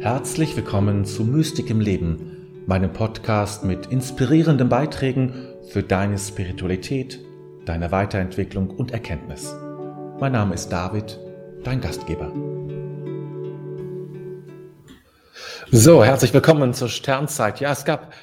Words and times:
Herzlich 0.00 0.56
willkommen 0.56 1.04
zu 1.04 1.24
Mystik 1.24 1.68
im 1.68 1.78
Leben, 1.78 2.64
meinem 2.66 2.90
Podcast 2.90 3.64
mit 3.64 3.84
inspirierenden 3.88 4.70
Beiträgen 4.70 5.34
für 5.68 5.82
deine 5.82 6.16
Spiritualität, 6.16 7.20
deine 7.66 7.92
Weiterentwicklung 7.92 8.70
und 8.70 8.92
Erkenntnis. 8.92 9.54
Mein 10.18 10.32
Name 10.32 10.54
ist 10.54 10.70
David, 10.70 11.20
dein 11.64 11.82
Gastgeber. 11.82 12.32
So, 15.70 16.02
herzlich 16.02 16.32
willkommen 16.32 16.72
zur 16.72 16.88
Sternzeit. 16.88 17.60
Ja, 17.60 17.70
es 17.70 17.84
gab 17.84 18.14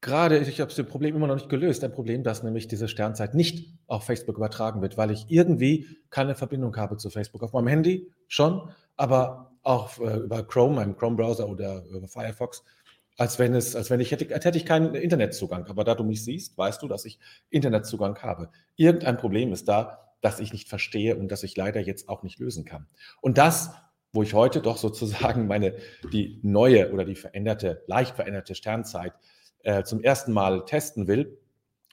gerade, 0.00 0.38
ich 0.38 0.60
habe 0.60 0.74
das 0.74 0.84
Problem 0.88 1.14
immer 1.14 1.28
noch 1.28 1.36
nicht 1.36 1.48
gelöst, 1.48 1.84
ein 1.84 1.92
Problem, 1.92 2.24
dass 2.24 2.42
nämlich 2.42 2.66
diese 2.66 2.88
Sternzeit 2.88 3.36
nicht 3.36 3.78
auf 3.86 4.02
Facebook 4.02 4.36
übertragen 4.36 4.82
wird, 4.82 4.98
weil 4.98 5.12
ich 5.12 5.26
irgendwie 5.28 5.86
keine 6.10 6.34
Verbindung 6.34 6.76
habe 6.76 6.96
zu 6.96 7.08
Facebook. 7.08 7.44
Auf 7.44 7.52
meinem 7.52 7.68
Handy 7.68 8.10
schon, 8.26 8.68
aber 8.96 9.49
auch 9.62 9.98
äh, 9.98 10.16
über 10.18 10.42
Chrome, 10.42 10.76
meinem 10.76 10.96
Chrome-Browser 10.96 11.48
oder 11.48 11.84
über 11.84 12.08
Firefox, 12.08 12.64
als 13.16 13.38
wenn 13.38 13.54
es, 13.54 13.76
als 13.76 13.90
wenn 13.90 14.00
ich 14.00 14.10
hätte, 14.10 14.34
als 14.34 14.44
hätte 14.44 14.58
ich 14.58 14.64
keinen 14.64 14.94
Internetzugang. 14.94 15.66
Aber 15.66 15.84
da 15.84 15.94
du 15.94 16.04
mich 16.04 16.24
siehst, 16.24 16.56
weißt 16.56 16.80
du, 16.82 16.88
dass 16.88 17.04
ich 17.04 17.18
Internetzugang 17.50 18.16
habe. 18.22 18.50
Irgendein 18.76 19.18
Problem 19.18 19.52
ist 19.52 19.68
da, 19.68 20.14
das 20.20 20.40
ich 20.40 20.52
nicht 20.52 20.68
verstehe 20.68 21.16
und 21.16 21.28
das 21.28 21.42
ich 21.42 21.56
leider 21.56 21.80
jetzt 21.80 22.08
auch 22.08 22.22
nicht 22.22 22.38
lösen 22.38 22.64
kann. 22.64 22.86
Und 23.20 23.38
das, 23.38 23.72
wo 24.12 24.22
ich 24.22 24.34
heute 24.34 24.60
doch 24.60 24.76
sozusagen 24.76 25.46
meine, 25.46 25.74
die 26.12 26.40
neue 26.42 26.92
oder 26.92 27.04
die 27.04 27.14
veränderte, 27.14 27.82
leicht 27.86 28.16
veränderte 28.16 28.54
Sternzeit 28.54 29.12
äh, 29.62 29.82
zum 29.82 30.02
ersten 30.02 30.32
Mal 30.32 30.64
testen 30.64 31.06
will, 31.06 31.38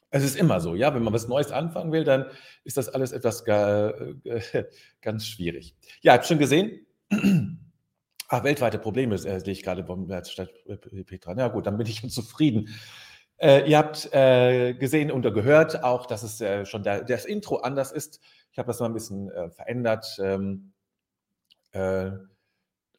es 0.10 0.24
ist 0.24 0.38
immer 0.38 0.62
so, 0.62 0.76
ja, 0.76 0.96
wenn 0.96 1.04
man 1.04 1.14
was 1.14 1.28
Neues 1.28 1.52
anfangen 1.52 1.92
will, 1.92 2.06
dann 2.06 2.28
ist 2.64 2.78
das 2.78 2.88
alles 2.88 3.12
etwas 3.12 3.46
äh, 3.46 4.14
ganz 5.02 5.28
schwierig. 5.28 5.76
Ja, 6.02 6.14
ich 6.14 6.20
habe 6.20 6.28
schon 6.28 6.40
gesehen, 6.40 6.87
ah, 7.10 8.44
weltweite 8.44 8.80
Probleme 8.80 9.16
äh, 9.16 9.40
sehe 9.40 9.54
ich 9.54 9.64
gerade 9.64 9.86
vom 9.86 10.10
Stadt 10.24 10.50
Petra. 11.06 11.34
Na 11.36 11.48
gut, 11.48 11.68
dann 11.68 11.78
bin 11.78 11.88
ich 11.88 12.08
zufrieden. 12.10 12.70
Äh, 13.38 13.70
ihr 13.70 13.78
habt 13.78 14.14
äh, 14.14 14.74
gesehen 14.74 15.12
und 15.12 15.22
gehört 15.22 15.84
auch, 15.84 16.06
dass 16.08 16.24
es 16.24 16.42
äh, 16.42 16.66
schon 16.66 16.84
der, 16.84 17.04
das 17.04 17.26
Intro 17.26 17.58
anders 17.58 17.92
ist. 17.92 18.20
Ich 18.52 18.58
habe 18.58 18.68
das 18.68 18.80
mal 18.80 18.88
ein 18.88 18.94
bisschen 18.94 19.30
äh, 19.32 19.50
verändert. 19.50 20.18
Ähm, 20.20 20.74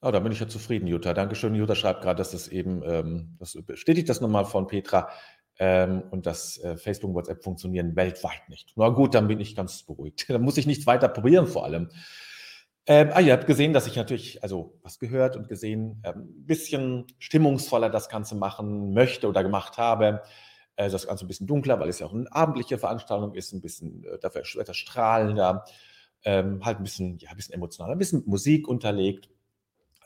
Oh, 0.00 0.12
da 0.12 0.20
bin 0.20 0.31
ich 0.31 0.39
ja 0.39 0.47
zufrieden, 0.47 0.87
Jutta. 0.87 1.12
Dankeschön. 1.12 1.56
Jutta 1.56 1.75
schreibt 1.75 2.03
gerade, 2.03 2.19
dass 2.19 2.31
das 2.31 2.47
eben, 2.47 2.83
ähm, 2.84 3.37
das 3.41 3.59
bestätigt 3.67 4.09
das 4.09 4.20
nochmal 4.20 4.45
von 4.45 4.69
Petra 4.69 5.09
ähm, 5.59 6.05
und 6.11 6.25
dass 6.27 6.59
äh, 6.59 6.77
Facebook 6.77 7.11
und 7.11 7.17
WhatsApp 7.17 7.43
funktionieren 7.43 7.97
weltweit 7.97 8.48
nicht. 8.48 8.72
Na 8.77 8.91
gut, 8.91 9.15
dann 9.15 9.27
bin 9.27 9.41
ich 9.41 9.56
ganz 9.56 9.83
beruhigt. 9.83 10.27
dann 10.28 10.43
muss 10.43 10.56
ich 10.56 10.67
nichts 10.67 10.87
weiter 10.87 11.09
probieren 11.09 11.48
vor 11.48 11.65
allem. 11.65 11.89
Ähm, 12.91 13.11
ah, 13.12 13.20
ihr 13.20 13.34
habt 13.34 13.47
gesehen, 13.47 13.75
dass 13.75 13.86
ich 13.86 13.97
natürlich, 13.97 14.42
also 14.42 14.78
was 14.83 14.98
gehört 14.98 15.36
und 15.36 15.47
gesehen, 15.47 16.00
ein 16.05 16.14
ähm, 16.17 16.47
bisschen 16.47 17.05
stimmungsvoller 17.19 17.91
das 17.91 18.08
Ganze 18.08 18.34
machen 18.34 18.94
möchte 18.94 19.28
oder 19.28 19.42
gemacht 19.42 19.77
habe. 19.77 20.22
Äh, 20.77 20.89
das 20.89 21.06
Ganze 21.06 21.27
ein 21.27 21.28
bisschen 21.28 21.47
dunkler, 21.47 21.78
weil 21.81 21.91
es 21.91 21.98
ja 21.98 22.06
auch 22.06 22.14
eine 22.14 22.33
abendliche 22.33 22.78
Veranstaltung 22.78 23.34
ist, 23.34 23.53
ein 23.53 23.61
bisschen 23.61 24.05
äh, 24.05 24.19
dafür 24.19 24.41
etwas 24.59 24.78
strahlender, 24.78 25.66
ähm, 26.25 26.64
halt 26.64 26.78
ein 26.78 26.84
bisschen, 26.84 27.19
ja, 27.19 27.28
ein 27.28 27.36
bisschen 27.36 27.53
emotionaler, 27.53 27.94
ein 27.94 27.98
bisschen 27.98 28.22
Musik 28.25 28.66
unterlegt. 28.66 29.28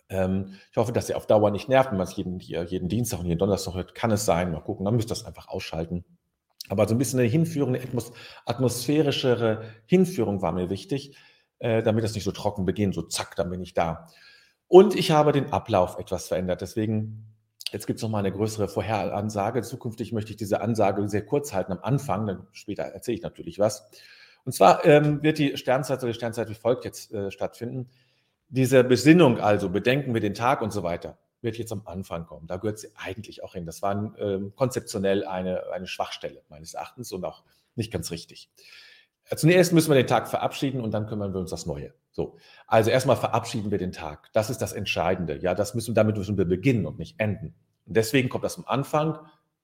Ähm, 0.09 0.55
ich 0.73 0.77
hoffe, 0.77 0.91
dass 0.91 1.09
ihr 1.09 1.17
auf 1.17 1.29
Dauer 1.29 1.53
nicht 1.53 1.69
nervt, 1.69 1.93
wenn 1.93 1.99
man 1.99 2.09
es 2.09 2.17
jeden, 2.17 2.41
jeden 2.41 2.89
Dienstag 2.89 3.21
und 3.21 3.27
jeden 3.27 3.39
Donnerstag 3.39 3.75
hört, 3.75 3.95
kann 3.95 4.11
es 4.11 4.25
sein. 4.25 4.51
Mal 4.51 4.61
gucken, 4.61 4.85
dann 4.85 4.97
müsst 4.97 5.07
ihr 5.07 5.15
das 5.15 5.25
einfach 5.25 5.47
ausschalten. 5.47 6.05
Aber 6.69 6.89
so 6.89 6.97
ein 6.97 6.99
bisschen 6.99 7.21
eine 7.21 7.29
Hinführung, 7.29 7.77
eine 7.77 7.85
atmosphärischere 8.45 9.71
Hinführung 9.87 10.43
war 10.43 10.51
mir 10.51 10.69
wichtig, 10.69 11.17
äh, 11.63 11.81
damit 11.83 12.03
das 12.03 12.15
nicht 12.15 12.25
so 12.25 12.33
trocken 12.33 12.65
beginnt, 12.65 12.95
so 12.95 13.03
zack, 13.03 13.37
dann 13.37 13.49
bin 13.49 13.63
ich 13.63 13.73
da. 13.73 14.09
Und 14.67 14.97
ich 14.97 15.13
habe 15.13 15.31
den 15.31 15.53
Ablauf 15.53 15.97
etwas 15.97 16.27
verändert. 16.27 16.61
Deswegen, 16.61 17.25
jetzt 17.71 17.87
gibt 17.87 17.99
es 17.99 18.03
nochmal 18.03 18.19
eine 18.19 18.33
größere 18.33 18.67
Vorheransage. 18.67 19.63
Zukünftig 19.63 20.13
möchte 20.13 20.33
ich 20.33 20.37
diese 20.37 20.61
Ansage 20.61 21.09
sehr 21.09 21.25
kurz 21.25 21.53
halten 21.53 21.71
am 21.71 21.79
Anfang, 21.83 22.27
dann 22.27 22.49
später 22.51 22.83
erzähle 22.83 23.17
ich 23.19 23.23
natürlich 23.23 23.61
was. 23.61 23.89
Und 24.45 24.53
zwar 24.53 24.85
ähm, 24.85 25.23
wird 25.23 25.39
die 25.39 25.57
Sternzeit 25.57 25.99
oder 25.99 26.09
die 26.09 26.15
Sternzeit 26.15 26.49
wie 26.49 26.55
folgt 26.55 26.85
jetzt 26.85 27.13
äh, 27.13 27.31
stattfinden. 27.31 27.89
Diese 28.49 28.83
Besinnung 28.83 29.39
also, 29.39 29.69
bedenken 29.69 30.15
wir 30.15 30.21
den 30.21 30.35
Tag 30.35 30.63
und 30.63 30.73
so 30.73 30.83
weiter, 30.83 31.17
wird 31.43 31.59
jetzt 31.59 31.71
am 31.71 31.83
Anfang 31.85 32.27
kommen. 32.27 32.49
Da 32.49 32.57
gehört 32.57 32.81
sie 32.81 32.89
eigentlich 32.97 33.45
auch 33.45 33.53
hin. 33.53 33.67
Das 33.67 33.83
war 33.83 34.19
äh, 34.19 34.41
konzeptionell 34.57 35.25
eine, 35.25 35.71
eine 35.73 35.87
Schwachstelle 35.87 36.43
meines 36.49 36.75
Erachtens 36.75 37.13
und 37.13 37.25
auch 37.25 37.45
nicht 37.77 37.93
ganz 37.93 38.11
richtig. 38.11 38.51
Äh, 39.29 39.37
zunächst 39.37 39.73
müssen 39.73 39.91
wir 39.91 39.97
den 39.97 40.07
Tag 40.07 40.29
verabschieden 40.29 40.81
und 40.81 40.93
dann 40.93 41.07
kümmern 41.07 41.33
wir 41.33 41.41
uns 41.41 41.51
das 41.51 41.67
Neue. 41.67 41.93
So, 42.13 42.37
also 42.67 42.91
erstmal 42.91 43.17
verabschieden 43.17 43.71
wir 43.71 43.79
den 43.79 43.93
Tag. 43.93 44.31
Das 44.33 44.51
ist 44.51 44.63
das 44.63 44.73
Entscheidende. 44.73 45.39
Ja, 45.39 45.55
das 45.55 45.75
müssen, 45.75 45.95
damit 45.95 46.17
müssen 46.17 46.37
wir 46.37 46.45
beginnen 46.45 46.87
und 46.87 46.99
nicht 46.99 47.19
enden. 47.19 47.55
Und 47.87 47.97
deswegen 47.97 48.29
kommt 48.29 48.45
das 48.45 48.59
am 48.59 48.65
Anfang, 48.67 49.19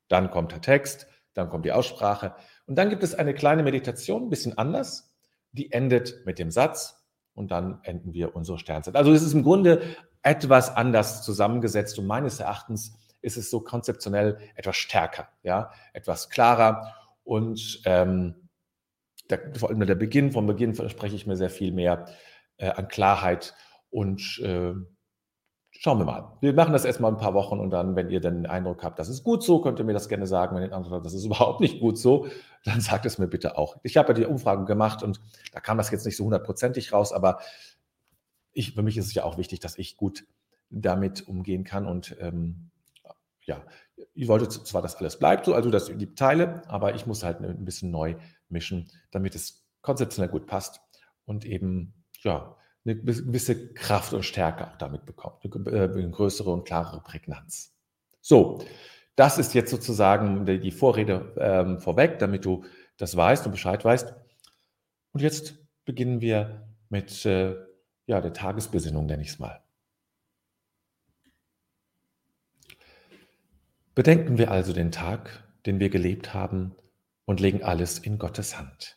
dann 0.09 0.31
kommt 0.31 0.53
der 0.53 0.61
Text, 0.61 1.07
dann 1.35 1.51
kommt 1.51 1.65
die 1.65 1.73
Aussprache 1.73 2.35
und 2.67 2.77
dann 2.77 2.91
gibt 2.91 3.03
es 3.03 3.15
eine 3.15 3.35
kleine 3.35 3.63
Meditation, 3.63 4.25
ein 4.25 4.31
bisschen 4.31 4.57
anders. 4.59 5.15
Die 5.53 5.73
endet 5.73 6.27
mit 6.27 6.39
dem 6.39 6.51
Satz, 6.51 6.99
und 7.39 7.53
dann 7.53 7.79
enden 7.85 8.15
wir 8.15 8.35
unsere 8.35 8.59
Sternzeit. 8.59 8.97
Also 8.97 9.13
es 9.13 9.23
ist 9.23 9.33
im 9.33 9.45
Grunde 9.45 9.81
etwas 10.23 10.75
anders 10.75 11.23
zusammengesetzt 11.23 11.97
und 12.01 12.07
meines 12.09 12.41
Erachtens 12.41 12.99
ist 13.21 13.37
es 13.37 13.49
so 13.49 13.61
konzeptionell 13.61 14.39
etwas 14.57 14.77
stärker, 14.77 15.29
ja, 15.45 15.71
etwas 15.93 16.31
klarer 16.31 16.95
und 17.23 17.81
ähm, 17.85 18.48
der, 19.31 19.55
vor 19.56 19.71
allem 19.71 19.81
der 19.81 19.94
Beginn, 19.94 20.33
vom 20.33 20.47
Beginn 20.47 20.75
verspreche 20.75 21.16
ich 21.16 21.27
mir 21.27 21.37
sehr 21.37 21.50
viel 21.50 21.72
mehr 21.72 22.06
äh, 22.56 22.71
an 22.71 22.89
Klarheit 22.89 23.55
und 23.91 24.41
äh, 24.43 24.75
Schauen 25.81 25.99
wir 26.00 26.06
mal. 26.06 26.37
Wir 26.41 26.55
machen 26.55 26.72
das 26.72 26.84
erstmal 26.84 27.12
ein 27.12 27.19
paar 27.19 27.34
Wochen 27.34 27.61
und 27.61 27.71
dann, 27.71 27.94
wenn 27.94 28.11
ihr 28.11 28.19
den 28.19 28.47
Eindruck 28.47 28.83
habt, 28.83 28.99
das 28.99 29.09
ist 29.09 29.22
gut 29.22 29.44
so, 29.44 29.61
könnt 29.61 29.78
ihr 29.78 29.84
mir 29.84 29.93
das 29.93 30.09
gerne 30.09 30.27
sagen. 30.27 30.56
Wenn 30.56 30.65
ihr 30.65 30.69
den 30.71 30.75
Eindruck 30.75 30.93
habt, 30.93 31.06
das 31.06 31.15
ist 31.15 31.25
überhaupt 31.27 31.61
nicht 31.61 31.78
gut 31.78 31.97
so, 31.97 32.27
dann 32.65 32.81
sagt 32.81 33.06
es 33.06 33.19
mir 33.19 33.28
bitte 33.28 33.56
auch. 33.56 33.77
Ich 33.84 33.97
habe 33.97 34.09
ja 34.09 34.15
die 34.15 34.27
Umfragen 34.27 34.67
gemacht 34.67 35.05
und 35.05 35.21
da 35.53 35.61
kam 35.61 35.78
das 35.78 35.93
jetzt 35.93 36.05
nicht 36.05 36.17
so 36.17 36.25
hundertprozentig 36.25 36.93
raus, 36.93 37.12
aber 37.12 37.38
ich, 38.53 38.75
für 38.75 38.83
mich 38.83 38.97
ist 38.97 39.06
es 39.06 39.15
ja 39.15 39.22
auch 39.22 39.38
wichtig, 39.38 39.61
dass 39.61 39.78
ich 39.78 39.97
gut 39.97 40.25
damit 40.69 41.28
umgehen 41.28 41.62
kann 41.62 41.87
und 41.87 42.17
ähm, 42.19 42.71
ja, 43.49 43.65
ich 44.15 44.29
wollte 44.29 44.49
zwar, 44.49 44.83
dass 44.83 44.97
alles 44.97 45.19
bleibt 45.19 45.47
so, 45.47 45.55
also 45.55 45.71
dass 45.71 45.87
die 45.87 46.15
Teile, 46.15 46.63
aber 46.69 46.95
ich 46.95 47.07
muss 47.07 47.25
halt 47.25 47.41
ein 47.41 47.65
bisschen 47.65 47.91
neu 47.91 48.15
mischen, 48.49 48.91
damit 49.11 49.35
es 49.35 49.67
konzeptionell 49.81 50.31
gut 50.31 50.47
passt 50.47 50.81
und 51.25 51.45
eben, 51.45 52.05
ja, 52.23 52.57
eine 52.85 52.97
gewisse 52.97 53.73
Kraft 53.75 54.13
und 54.13 54.25
Stärke 54.25 54.69
auch 54.69 54.77
damit 54.77 55.05
bekommt, 55.05 55.45
eine 55.45 55.85
äh, 55.85 56.11
größere 56.11 56.51
und 56.51 56.65
klarere 56.65 57.03
Prägnanz. 57.03 57.75
So, 58.21 58.63
das 59.17 59.39
ist 59.39 59.55
jetzt 59.55 59.71
sozusagen 59.71 60.47
die 60.47 60.71
Vorrede 60.71 61.35
ähm, 61.39 61.81
vorweg, 61.81 62.19
damit 62.19 62.45
du 62.45 62.65
das 62.99 63.17
weißt 63.17 63.47
und 63.47 63.53
Bescheid 63.53 63.85
weißt. 63.85 64.15
Und 65.13 65.23
jetzt 65.23 65.59
beginnen 65.85 66.21
wir 66.21 66.69
mit 66.89 67.25
äh, 67.25 67.57
ja, 68.07 68.21
der 68.21 68.33
Tagesbesinnung, 68.33 69.07
nenne 69.07 69.23
ich 69.23 69.31
es 69.31 69.39
mal. 69.39 69.63
Bedenken 73.99 74.39
wir 74.39 74.53
also 74.53 74.73
den 74.73 74.93
Tag, 74.93 75.43
den 75.67 75.81
wir 75.81 75.91
gelebt 75.91 76.33
haben, 76.33 76.77
und 77.25 77.41
legen 77.41 77.65
alles 77.65 77.99
in 77.99 78.17
Gottes 78.17 78.57
Hand. 78.57 78.97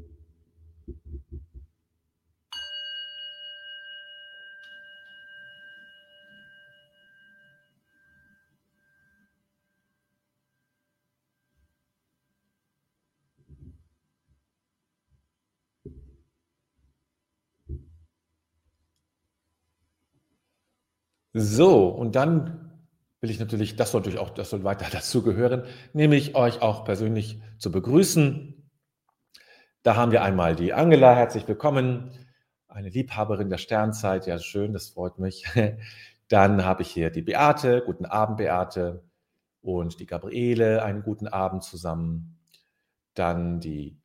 So, 21.33 21.87
und 21.87 22.15
dann 22.15 22.71
will 23.21 23.29
ich 23.29 23.39
natürlich, 23.39 23.75
das 23.75 23.91
soll 23.91 24.01
natürlich 24.01 24.19
auch, 24.19 24.31
das 24.31 24.49
soll 24.49 24.63
weiter 24.63 24.87
dazu 24.91 25.21
gehören, 25.21 25.63
nämlich 25.93 26.35
euch 26.35 26.61
auch 26.61 26.83
persönlich 26.83 27.41
zu 27.57 27.71
begrüßen. 27.71 28.69
Da 29.83 29.95
haben 29.95 30.11
wir 30.11 30.23
einmal 30.23 30.55
die 30.55 30.73
Angela, 30.73 31.15
herzlich 31.15 31.47
willkommen, 31.47 32.11
eine 32.67 32.89
Liebhaberin 32.89 33.49
der 33.49 33.57
Sternzeit, 33.57 34.27
ja 34.27 34.37
schön, 34.39 34.73
das 34.73 34.89
freut 34.89 35.19
mich. 35.19 35.45
Dann 36.27 36.63
habe 36.63 36.83
ich 36.83 36.89
hier 36.89 37.09
die 37.09 37.21
Beate, 37.21 37.83
guten 37.85 38.05
Abend 38.05 38.37
Beate, 38.37 39.03
und 39.61 39.99
die 39.99 40.05
Gabriele, 40.05 40.83
einen 40.83 41.03
guten 41.03 41.27
Abend 41.27 41.63
zusammen. 41.63 42.39
Dann 43.13 43.59
die 43.59 43.97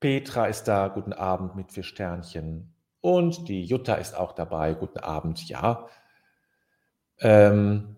Petra 0.00 0.46
ist 0.46 0.64
da, 0.64 0.88
guten 0.88 1.12
Abend 1.12 1.56
mit 1.56 1.72
vier 1.72 1.82
Sternchen. 1.82 2.74
Und 3.00 3.48
die 3.48 3.64
Jutta 3.64 3.94
ist 3.94 4.16
auch 4.16 4.32
dabei, 4.32 4.74
guten 4.74 4.98
Abend, 4.98 5.46
ja. 5.48 5.88
Ähm, 7.20 7.96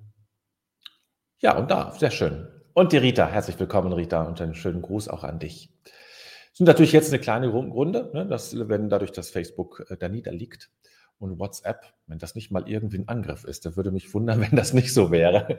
ja, 1.38 1.56
und 1.56 1.70
da, 1.70 1.92
sehr 1.92 2.10
schön. 2.10 2.48
Und 2.74 2.92
die 2.92 2.98
Rita, 2.98 3.26
herzlich 3.26 3.58
willkommen, 3.58 3.92
Rita, 3.92 4.22
und 4.22 4.40
einen 4.40 4.54
schönen 4.54 4.82
Gruß 4.82 5.08
auch 5.08 5.24
an 5.24 5.38
dich. 5.38 5.70
Das 5.84 6.58
sind 6.58 6.66
natürlich 6.66 6.92
jetzt 6.92 7.12
eine 7.12 7.20
kleine 7.20 7.48
Runde, 7.48 8.10
ne, 8.12 8.26
dass, 8.26 8.56
wenn 8.68 8.88
dadurch 8.88 9.12
das 9.12 9.30
Facebook 9.30 9.84
äh, 9.88 9.96
da 9.96 10.08
niederliegt 10.08 10.70
und 11.18 11.38
WhatsApp, 11.38 11.92
wenn 12.06 12.18
das 12.18 12.34
nicht 12.34 12.50
mal 12.50 12.68
irgendwie 12.68 12.98
ein 12.98 13.08
Angriff 13.08 13.44
ist, 13.44 13.64
dann 13.66 13.76
würde 13.76 13.90
mich 13.90 14.12
wundern, 14.12 14.40
wenn 14.50 14.56
das 14.56 14.72
nicht 14.72 14.92
so 14.92 15.10
wäre. 15.10 15.58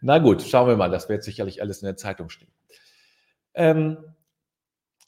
Na 0.00 0.18
gut, 0.18 0.42
schauen 0.42 0.68
wir 0.68 0.76
mal, 0.76 0.90
das 0.90 1.08
wird 1.08 1.24
sicherlich 1.24 1.62
alles 1.62 1.82
in 1.82 1.86
der 1.86 1.96
Zeitung 1.96 2.28
stehen. 2.28 2.52
Ähm, 3.54 3.98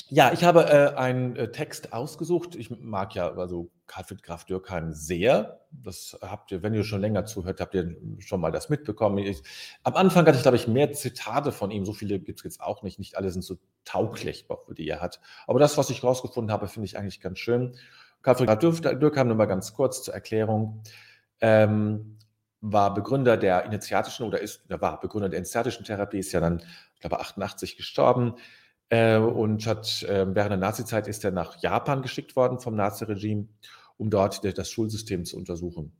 ja, 0.08 0.32
ich 0.32 0.44
habe 0.44 0.66
äh, 0.66 0.94
einen 0.96 1.34
äh, 1.36 1.50
Text 1.50 1.92
ausgesucht. 1.92 2.56
Ich 2.56 2.70
mag 2.70 3.14
ja 3.14 3.32
also 3.32 3.70
Karl 3.86 4.04
Graf 4.22 4.44
Dürkheim 4.44 4.92
sehr. 4.92 5.60
Das 5.70 6.18
habt 6.20 6.52
ihr, 6.52 6.62
wenn 6.62 6.74
ihr 6.74 6.84
schon 6.84 7.00
länger 7.00 7.24
zuhört, 7.24 7.60
habt 7.60 7.74
ihr 7.74 7.96
schon 8.18 8.40
mal 8.40 8.52
das 8.52 8.68
mitbekommen. 8.68 9.18
Ich, 9.18 9.42
am 9.82 9.94
Anfang 9.94 10.26
hatte 10.26 10.36
ich, 10.36 10.42
glaube 10.42 10.58
ich, 10.58 10.68
mehr 10.68 10.92
Zitate 10.92 11.52
von 11.52 11.70
ihm. 11.70 11.86
So 11.86 11.94
viele 11.94 12.18
gibt 12.20 12.40
es 12.40 12.44
jetzt 12.44 12.60
auch 12.60 12.82
nicht. 12.82 12.98
Nicht 12.98 13.16
alle 13.16 13.30
sind 13.30 13.42
so 13.42 13.56
tauglich, 13.84 14.46
die 14.76 14.88
er 14.88 15.00
hat. 15.00 15.20
Aber 15.46 15.58
das, 15.58 15.78
was 15.78 15.88
ich 15.88 16.04
rausgefunden 16.04 16.52
habe, 16.52 16.68
finde 16.68 16.86
ich 16.86 16.98
eigentlich 16.98 17.20
ganz 17.20 17.38
schön. 17.38 17.74
Karl 18.22 18.34
Graf 18.46 18.58
Dürkheim, 18.58 19.28
nur 19.28 19.36
mal 19.36 19.46
ganz 19.46 19.72
kurz 19.72 20.02
zur 20.02 20.12
Erklärung, 20.12 20.82
ähm, 21.40 22.18
war 22.60 22.94
Begründer 22.94 23.36
der 23.36 23.64
initiatischen 23.64 24.26
oder 24.26 24.40
ist, 24.40 24.62
war 24.68 25.00
Begründer 25.00 25.28
der 25.28 25.38
initiatischen 25.38 25.84
Therapie, 25.84 26.18
ist 26.18 26.32
ja 26.32 26.40
dann, 26.40 26.62
ich 26.94 27.00
glaube, 27.00 27.20
88 27.20 27.76
gestorben 27.76 28.34
äh, 28.90 29.16
und 29.16 29.66
hat 29.66 30.02
äh, 30.02 30.26
während 30.34 30.50
der 30.50 30.56
Nazizeit 30.56 31.08
ist 31.08 31.24
er 31.24 31.30
nach 31.30 31.60
Japan 31.62 32.02
geschickt 32.02 32.36
worden 32.36 32.60
vom 32.60 32.76
Naziregime, 32.76 33.48
um 33.96 34.10
dort 34.10 34.44
das 34.58 34.70
Schulsystem 34.70 35.24
zu 35.24 35.36
untersuchen. 35.36 35.92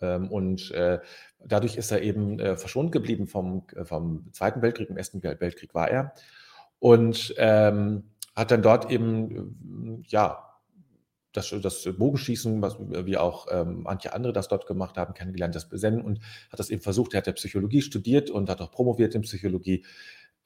Ähm, 0.00 0.30
und 0.30 0.70
äh, 0.72 1.00
dadurch 1.44 1.76
ist 1.76 1.90
er 1.90 2.02
eben 2.02 2.38
äh, 2.38 2.56
verschont 2.56 2.92
geblieben 2.92 3.26
vom, 3.26 3.66
vom 3.84 4.32
Zweiten 4.32 4.62
Weltkrieg, 4.62 4.90
im 4.90 4.96
Ersten 4.96 5.22
Weltkrieg 5.22 5.74
war 5.74 5.90
er. 5.90 6.12
Und 6.78 7.34
ähm, 7.38 8.10
hat 8.34 8.50
dann 8.50 8.62
dort 8.62 8.90
eben, 8.90 10.02
äh, 10.02 10.06
ja, 10.08 10.50
das, 11.32 11.52
das 11.62 11.88
Bogenschießen, 11.98 12.62
was, 12.62 12.76
wie 12.78 13.16
auch 13.16 13.48
ähm, 13.50 13.82
manche 13.82 14.14
andere 14.14 14.32
das 14.32 14.46
dort 14.48 14.66
gemacht 14.66 14.96
haben, 14.96 15.14
kennengelernt, 15.14 15.54
das 15.54 15.68
Besennen 15.68 16.00
und 16.00 16.20
hat 16.50 16.60
das 16.60 16.70
eben 16.70 16.80
versucht. 16.80 17.12
Er 17.12 17.18
hat 17.18 17.26
ja 17.26 17.32
Psychologie 17.32 17.82
studiert 17.82 18.30
und 18.30 18.48
hat 18.48 18.60
auch 18.60 18.70
promoviert 18.70 19.16
in 19.16 19.22
Psychologie 19.22 19.84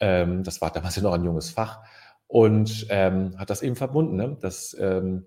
ähm, 0.00 0.44
das 0.44 0.60
war 0.60 0.70
damals 0.70 0.96
ja 0.96 1.02
noch 1.02 1.12
ein 1.12 1.24
junges 1.24 1.50
Fach 1.50 1.80
und 2.26 2.86
ähm, 2.90 3.38
hat 3.38 3.50
das 3.50 3.62
eben 3.62 3.76
verbunden, 3.76 4.16
ne? 4.16 4.36
dass 4.40 4.76
ähm, 4.78 5.26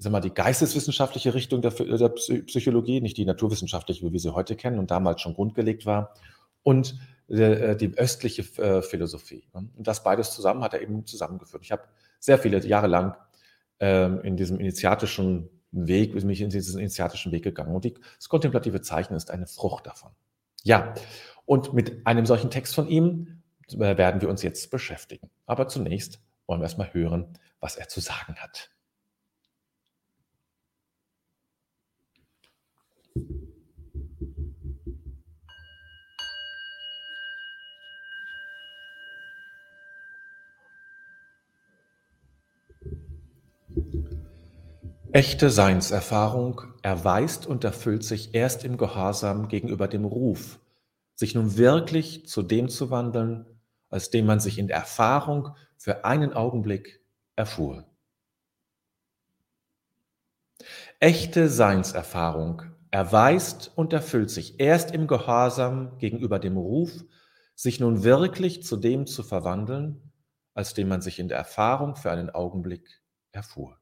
sag 0.00 0.12
mal, 0.12 0.20
die 0.20 0.32
geisteswissenschaftliche 0.32 1.34
Richtung 1.34 1.60
der, 1.60 1.72
der, 1.72 2.08
Psychologie, 2.08 3.00
nicht 3.00 3.18
die 3.18 3.26
naturwissenschaftliche, 3.26 4.06
wie 4.06 4.12
wir 4.12 4.20
sie 4.20 4.34
heute 4.34 4.56
kennen 4.56 4.78
und 4.78 4.90
damals 4.90 5.20
schon 5.20 5.34
grundgelegt 5.34 5.84
war, 5.84 6.14
und 6.62 6.98
äh, 7.28 7.76
die 7.76 7.96
östliche 7.96 8.42
äh, 8.62 8.82
Philosophie. 8.82 9.44
Ne? 9.54 9.68
Und 9.76 9.86
das 9.86 10.02
beides 10.02 10.32
zusammen 10.32 10.62
hat 10.62 10.74
er 10.74 10.80
eben 10.80 11.06
zusammengeführt. 11.06 11.62
Ich 11.62 11.72
habe 11.72 11.82
sehr 12.18 12.38
viele 12.38 12.64
Jahre 12.66 12.86
lang 12.86 13.16
ähm, 13.78 14.20
in 14.22 14.36
diesem 14.36 14.58
initiatischen 14.58 15.48
Weg, 15.72 16.14
bin 16.14 16.28
ich 16.28 16.40
in 16.40 16.50
diesen 16.50 16.80
initiatischen 16.80 17.30
Weg 17.30 17.44
gegangen. 17.44 17.74
Und 17.74 17.84
das 17.84 18.28
kontemplative 18.28 18.80
Zeichen 18.80 19.14
ist 19.14 19.30
eine 19.30 19.46
Frucht 19.46 19.86
davon. 19.86 20.10
Ja, 20.64 20.94
und 21.46 21.72
mit 21.72 22.06
einem 22.06 22.26
solchen 22.26 22.50
Text 22.50 22.74
von 22.74 22.88
ihm 22.88 23.26
äh, 23.26 23.39
werden 23.78 24.20
wir 24.20 24.28
uns 24.28 24.42
jetzt 24.42 24.70
beschäftigen. 24.70 25.30
Aber 25.46 25.68
zunächst 25.68 26.20
wollen 26.46 26.60
wir 26.60 26.64
erstmal 26.64 26.92
hören, 26.92 27.38
was 27.60 27.76
er 27.76 27.88
zu 27.88 28.00
sagen 28.00 28.36
hat. 28.36 28.70
Echte 45.12 45.50
Seinserfahrung 45.50 46.62
erweist 46.82 47.44
und 47.44 47.64
erfüllt 47.64 48.04
sich 48.04 48.32
erst 48.32 48.64
im 48.64 48.76
Gehorsam 48.76 49.48
gegenüber 49.48 49.88
dem 49.88 50.04
Ruf, 50.04 50.60
sich 51.16 51.34
nun 51.34 51.56
wirklich 51.56 52.28
zu 52.28 52.42
dem 52.42 52.68
zu 52.68 52.90
wandeln, 52.90 53.44
als 53.90 54.10
den 54.10 54.24
man 54.26 54.40
sich 54.40 54.58
in 54.58 54.70
Erfahrung 54.70 55.54
für 55.76 56.04
einen 56.04 56.32
Augenblick 56.32 57.00
erfuhr. 57.36 57.84
Echte 60.98 61.48
Seinserfahrung 61.48 62.62
erweist 62.90 63.72
und 63.74 63.92
erfüllt 63.92 64.30
sich 64.30 64.60
erst 64.60 64.92
im 64.92 65.06
Gehorsam 65.06 65.98
gegenüber 65.98 66.38
dem 66.38 66.56
Ruf, 66.56 66.92
sich 67.54 67.80
nun 67.80 68.04
wirklich 68.04 68.62
zu 68.62 68.76
dem 68.76 69.06
zu 69.06 69.22
verwandeln, 69.22 70.12
als 70.54 70.74
den 70.74 70.88
man 70.88 71.00
sich 71.00 71.18
in 71.18 71.28
der 71.28 71.38
Erfahrung 71.38 71.96
für 71.96 72.10
einen 72.10 72.30
Augenblick 72.30 73.02
erfuhr. 73.32 73.79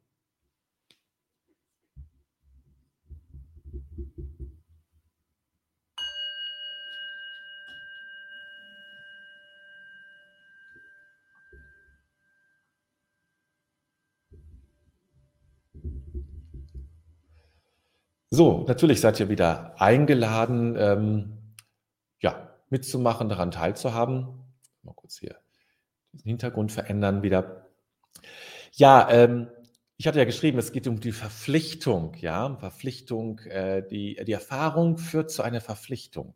So, 18.31 18.65
natürlich 18.69 19.01
seid 19.01 19.19
ihr 19.21 19.31
wieder 19.31 19.81
eingeladen, 19.81 20.77
ähm, 20.79 21.55
ja, 22.21 22.55
mitzumachen, 22.69 23.29
daran 23.29 23.51
teilzuhaben. 23.51 24.29
Mal 24.83 24.95
kurz 24.95 25.19
hier 25.19 25.37
den 26.13 26.25
Hintergrund 26.25 26.73
verändern 26.73 27.23
wieder. 27.23 27.69
Ja, 28.73 29.09
ähm, 29.11 29.49
ich 29.97 30.07
hatte 30.07 30.19
ja 30.19 30.25
geschrieben, 30.25 30.59
es 30.59 30.73
geht 30.73 30.87
um 30.87 31.01
die 31.01 31.13
Verpflichtung, 31.13 32.15
ja, 32.21 32.57
Verpflichtung, 32.57 33.41
äh, 33.41 33.83
die, 33.87 34.23
die 34.25 34.33
Erfahrung 34.33 34.99
führt 34.99 35.31
zu 35.31 35.43
einer 35.43 35.61
Verpflichtung 35.61 36.35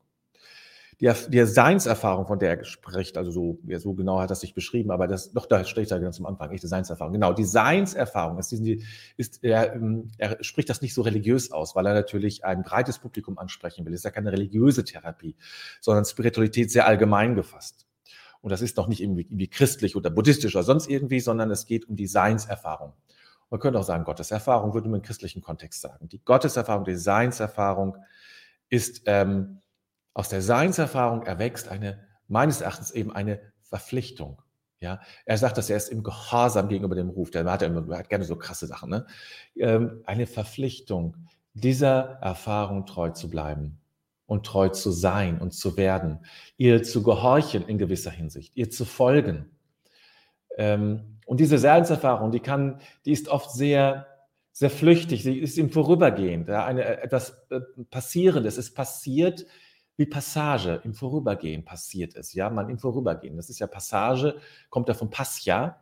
die, 1.02 1.12
die 1.30 1.44
Seinserfahrung, 1.44 2.28
von 2.28 2.38
der 2.38 2.59
er 2.59 2.64
spricht, 2.64 3.18
also 3.18 3.32
so, 3.32 3.59
ja, 3.66 3.80
so 3.80 3.92
genau 3.92 4.21
hat 4.21 4.30
er 4.30 4.37
sich 4.37 4.54
beschrieben, 4.54 4.92
aber 4.92 5.09
das, 5.09 5.32
doch, 5.32 5.47
da 5.47 5.64
steht 5.64 5.90
er 5.90 5.99
ganz 5.99 6.21
am 6.21 6.26
Anfang, 6.26 6.52
echte 6.52 6.68
Seinserfahrung. 6.68 7.12
Genau, 7.12 7.32
die 7.32 7.44
Seinserfahrung 7.44 8.38
ist, 8.38 8.52
ist 9.16 9.42
er, 9.42 9.75
ähm, 9.75 10.12
er 10.16 10.38
spricht 10.44 10.71
das 10.71 10.80
nicht 10.80 10.94
so 10.94 11.02
religiös 11.02 11.50
aus, 11.50 11.75
weil 11.75 11.87
er 11.87 11.94
natürlich 11.94 12.44
ein 12.44 12.62
breites 12.62 13.00
Publikum 13.00 13.37
ansprechen 13.37 13.85
will. 13.85 13.92
Es 13.92 14.00
ist 14.00 14.04
ja 14.04 14.12
keine 14.12 14.30
religiöse 14.30 14.85
Therapie, 14.85 15.35
sondern 15.80 16.04
Spiritualität 16.04 16.71
sehr 16.71 16.87
allgemein 16.87 17.35
gefasst. 17.35 17.88
Und 18.40 18.50
das 18.50 18.62
ist 18.62 18.76
noch 18.76 18.87
nicht 18.87 19.02
irgendwie, 19.02 19.23
irgendwie 19.23 19.49
christlich 19.49 19.97
oder 19.97 20.09
buddhistisch 20.09 20.54
oder 20.54 20.62
sonst 20.64 20.88
irgendwie, 20.88 21.18
sondern 21.18 21.50
es 21.50 21.66
geht 21.66 21.88
um 21.88 21.97
die 21.97 22.06
Seinserfahrung. 22.06 22.92
Man 23.50 23.59
könnte 23.59 23.80
auch 23.80 23.85
sagen, 23.85 24.04
Gotteserfahrung 24.04 24.73
würde 24.73 24.88
man 24.88 25.00
im 25.00 25.04
christlichen 25.04 25.42
Kontext 25.42 25.80
sagen. 25.80 26.09
Die 26.09 26.25
Gotteserfahrung, 26.25 26.85
die 26.85 26.94
Seinserfahrung 26.94 27.97
ist 28.68 29.02
ähm, 29.06 29.62
aus 30.14 30.28
der 30.28 30.42
Seinserfahrung 30.42 31.23
erwächst 31.23 31.69
eine, 31.69 32.07
meines 32.28 32.61
Erachtens 32.61 32.90
eben 32.90 33.12
eine 33.12 33.40
Verpflichtung. 33.61 34.42
Ja, 34.81 35.00
er 35.25 35.38
sagt, 35.38 35.59
dass 35.59 35.71
er 35.71 35.76
ist 35.76 35.90
im 35.90 36.02
Gehorsam 36.02 36.69
gegenüber 36.69 36.97
dem 36.97 37.09
Ruf. 37.09 37.31
Der 37.31 37.45
hat, 37.45 37.62
er 37.62 37.73
hat 37.99 38.09
gerne 38.09 38.25
so 38.25 38.35
krasse 38.35 38.66
Sachen. 38.66 38.90
Ne? 38.90 39.07
Ähm, 39.57 40.02
eine 40.07 40.26
Verpflichtung, 40.26 41.16
dieser 41.54 42.19
Erfahrung 42.21 42.85
treu 42.85 43.11
zu 43.11 43.31
bleiben 43.31 43.78
und 44.26 44.45
treu 44.45 44.71
zu 44.71 44.90
sein 44.90 45.40
und 45.40 45.52
zu 45.52 45.76
werden, 45.76 46.25
ihr 46.57 46.83
zu 46.83 47.04
gehorchen 47.04 47.69
in 47.69 47.78
gewisser 47.78 48.11
Hinsicht, 48.11 48.57
ihr 48.57 48.71
zu 48.71 48.85
folgen. 48.85 49.50
Ähm, 50.57 51.19
und 51.26 51.38
diese 51.38 51.59
Seinserfahrung, 51.59 52.33
die 52.33 52.40
kann, 52.40 52.81
die 53.04 53.12
ist 53.12 53.28
oft 53.28 53.52
sehr, 53.52 54.09
sehr 54.50 54.71
flüchtig, 54.71 55.23
sie 55.23 55.38
ist 55.38 55.59
im 55.59 55.71
Vorübergehen, 55.71 56.47
ja, 56.47 56.64
eine, 56.64 56.85
etwas 57.02 57.47
äh, 57.50 57.61
Passierendes, 57.90 58.59
es 58.59 58.75
passiert 58.75 59.47
wie 59.96 60.06
Passage, 60.06 60.80
im 60.84 60.94
Vorübergehen 60.94 61.64
passiert 61.64 62.16
es, 62.16 62.32
ja, 62.32 62.50
man 62.50 62.68
im 62.68 62.78
Vorübergehen, 62.78 63.37
das 63.37 63.50
ist 63.50 63.58
ja 63.58 63.66
Passage, 63.66 64.37
kommt 64.70 64.88
ja 64.88 64.94
vom 64.94 65.11
Pascha, 65.11 65.80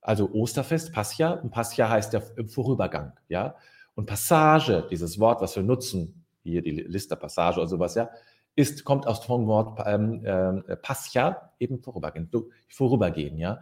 also 0.00 0.30
Osterfest, 0.32 0.92
Pascha, 0.92 1.32
und 1.32 1.50
Pascha 1.50 1.88
heißt 1.88 2.12
ja 2.12 2.22
im 2.36 2.48
Vorübergang, 2.48 3.12
ja, 3.28 3.56
und 3.94 4.06
Passage, 4.06 4.86
dieses 4.90 5.18
Wort, 5.18 5.40
was 5.40 5.56
wir 5.56 5.62
nutzen, 5.62 6.24
hier 6.42 6.62
die 6.62 6.70
Liste 6.70 7.16
Passage 7.16 7.58
oder 7.58 7.68
sowas, 7.68 7.94
ja, 7.94 8.10
ist, 8.54 8.84
kommt 8.84 9.06
aus 9.06 9.20
dem 9.22 9.46
Wort 9.46 9.80
ähm, 9.86 10.24
äh, 10.24 10.76
Pascha, 10.76 11.52
eben 11.58 11.80
vorübergehen, 11.80 12.30
vorübergehen, 12.68 13.38
ja. 13.38 13.60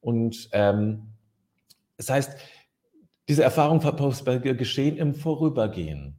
Und 0.00 0.48
ähm, 0.52 1.12
das 1.96 2.10
heißt, 2.10 2.38
diese 3.28 3.42
Erfahrungen 3.42 3.80
geschehen 4.56 4.96
im 4.96 5.14
Vorübergehen, 5.14 6.18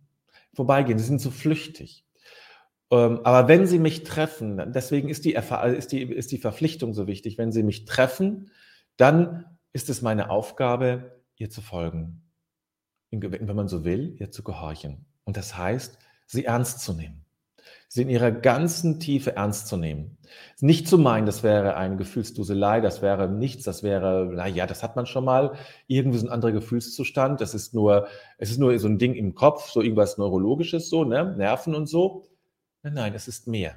Vorbeigehen, 0.53 0.99
sie 0.99 1.05
sind 1.05 1.21
so 1.21 1.31
flüchtig. 1.31 2.05
Ähm, 2.91 3.19
aber 3.24 3.48
wenn 3.48 3.67
sie 3.67 3.79
mich 3.79 4.03
treffen, 4.03 4.72
deswegen 4.74 5.10
ist 5.10 5.25
die, 5.25 5.34
ist, 5.34 5.91
die, 5.91 6.01
ist 6.03 6.31
die 6.31 6.38
Verpflichtung 6.38 6.93
so 6.93 7.08
wichtig, 7.08 7.38
wenn 7.38 7.51
sie 7.51 7.63
mich 7.63 7.86
treffen, 7.86 8.51
dann 8.98 9.46
ist 9.74 9.89
es 9.89 10.01
meine 10.01 10.29
Aufgabe, 10.29 11.22
ihr 11.36 11.50
zu 11.50 11.62
folgen. 11.62 12.24
Wenn 13.12 13.55
man 13.55 13.67
so 13.67 13.86
will, 13.86 14.15
ihr 14.19 14.31
zu 14.31 14.43
gehorchen. 14.43 15.05
Und 15.24 15.38
das 15.38 15.58
heißt, 15.58 15.98
sie 16.25 16.46
ernst 16.46 16.81
zu 16.81 16.93
nehmen. 16.93 17.25
Sie 17.88 18.03
in 18.03 18.10
ihrer 18.10 18.31
ganzen 18.31 19.00
Tiefe 19.00 19.36
ernst 19.36 19.67
zu 19.67 19.75
nehmen. 19.75 20.17
Nicht 20.60 20.88
zu 20.88 21.00
meinen, 21.00 21.25
das 21.25 21.41
wäre 21.41 21.75
eine 21.75 21.98
Gefühlsduselei, 21.98 22.81
das 22.81 23.01
wäre 23.01 23.27
nichts, 23.27 23.63
das 23.63 23.81
wäre, 23.81 24.29
naja, 24.31 24.67
das 24.67 24.84
hat 24.84 24.96
man 24.96 25.08
schon 25.08 25.25
mal, 25.25 25.53
irgendwie 25.88 26.19
so 26.19 26.27
ein 26.27 26.31
anderer 26.31 26.51
Gefühlszustand, 26.51 27.41
das 27.41 27.55
ist 27.55 27.74
nur, 27.74 28.08
es 28.38 28.51
ist 28.51 28.60
nur 28.60 28.77
so 28.77 28.88
ein 28.88 29.00
Ding 29.00 29.15
im 29.15 29.34
Kopf, 29.34 29.69
so 29.72 29.81
irgendwas 29.81 30.19
Neurologisches, 30.19 30.89
so, 30.89 31.03
ne, 31.03 31.36
Nerven 31.36 31.74
und 31.74 31.88
so. 31.88 32.25
Nein, 32.83 32.93
nein, 32.93 33.13
es 33.13 33.27
ist 33.27 33.48
mehr. 33.48 33.75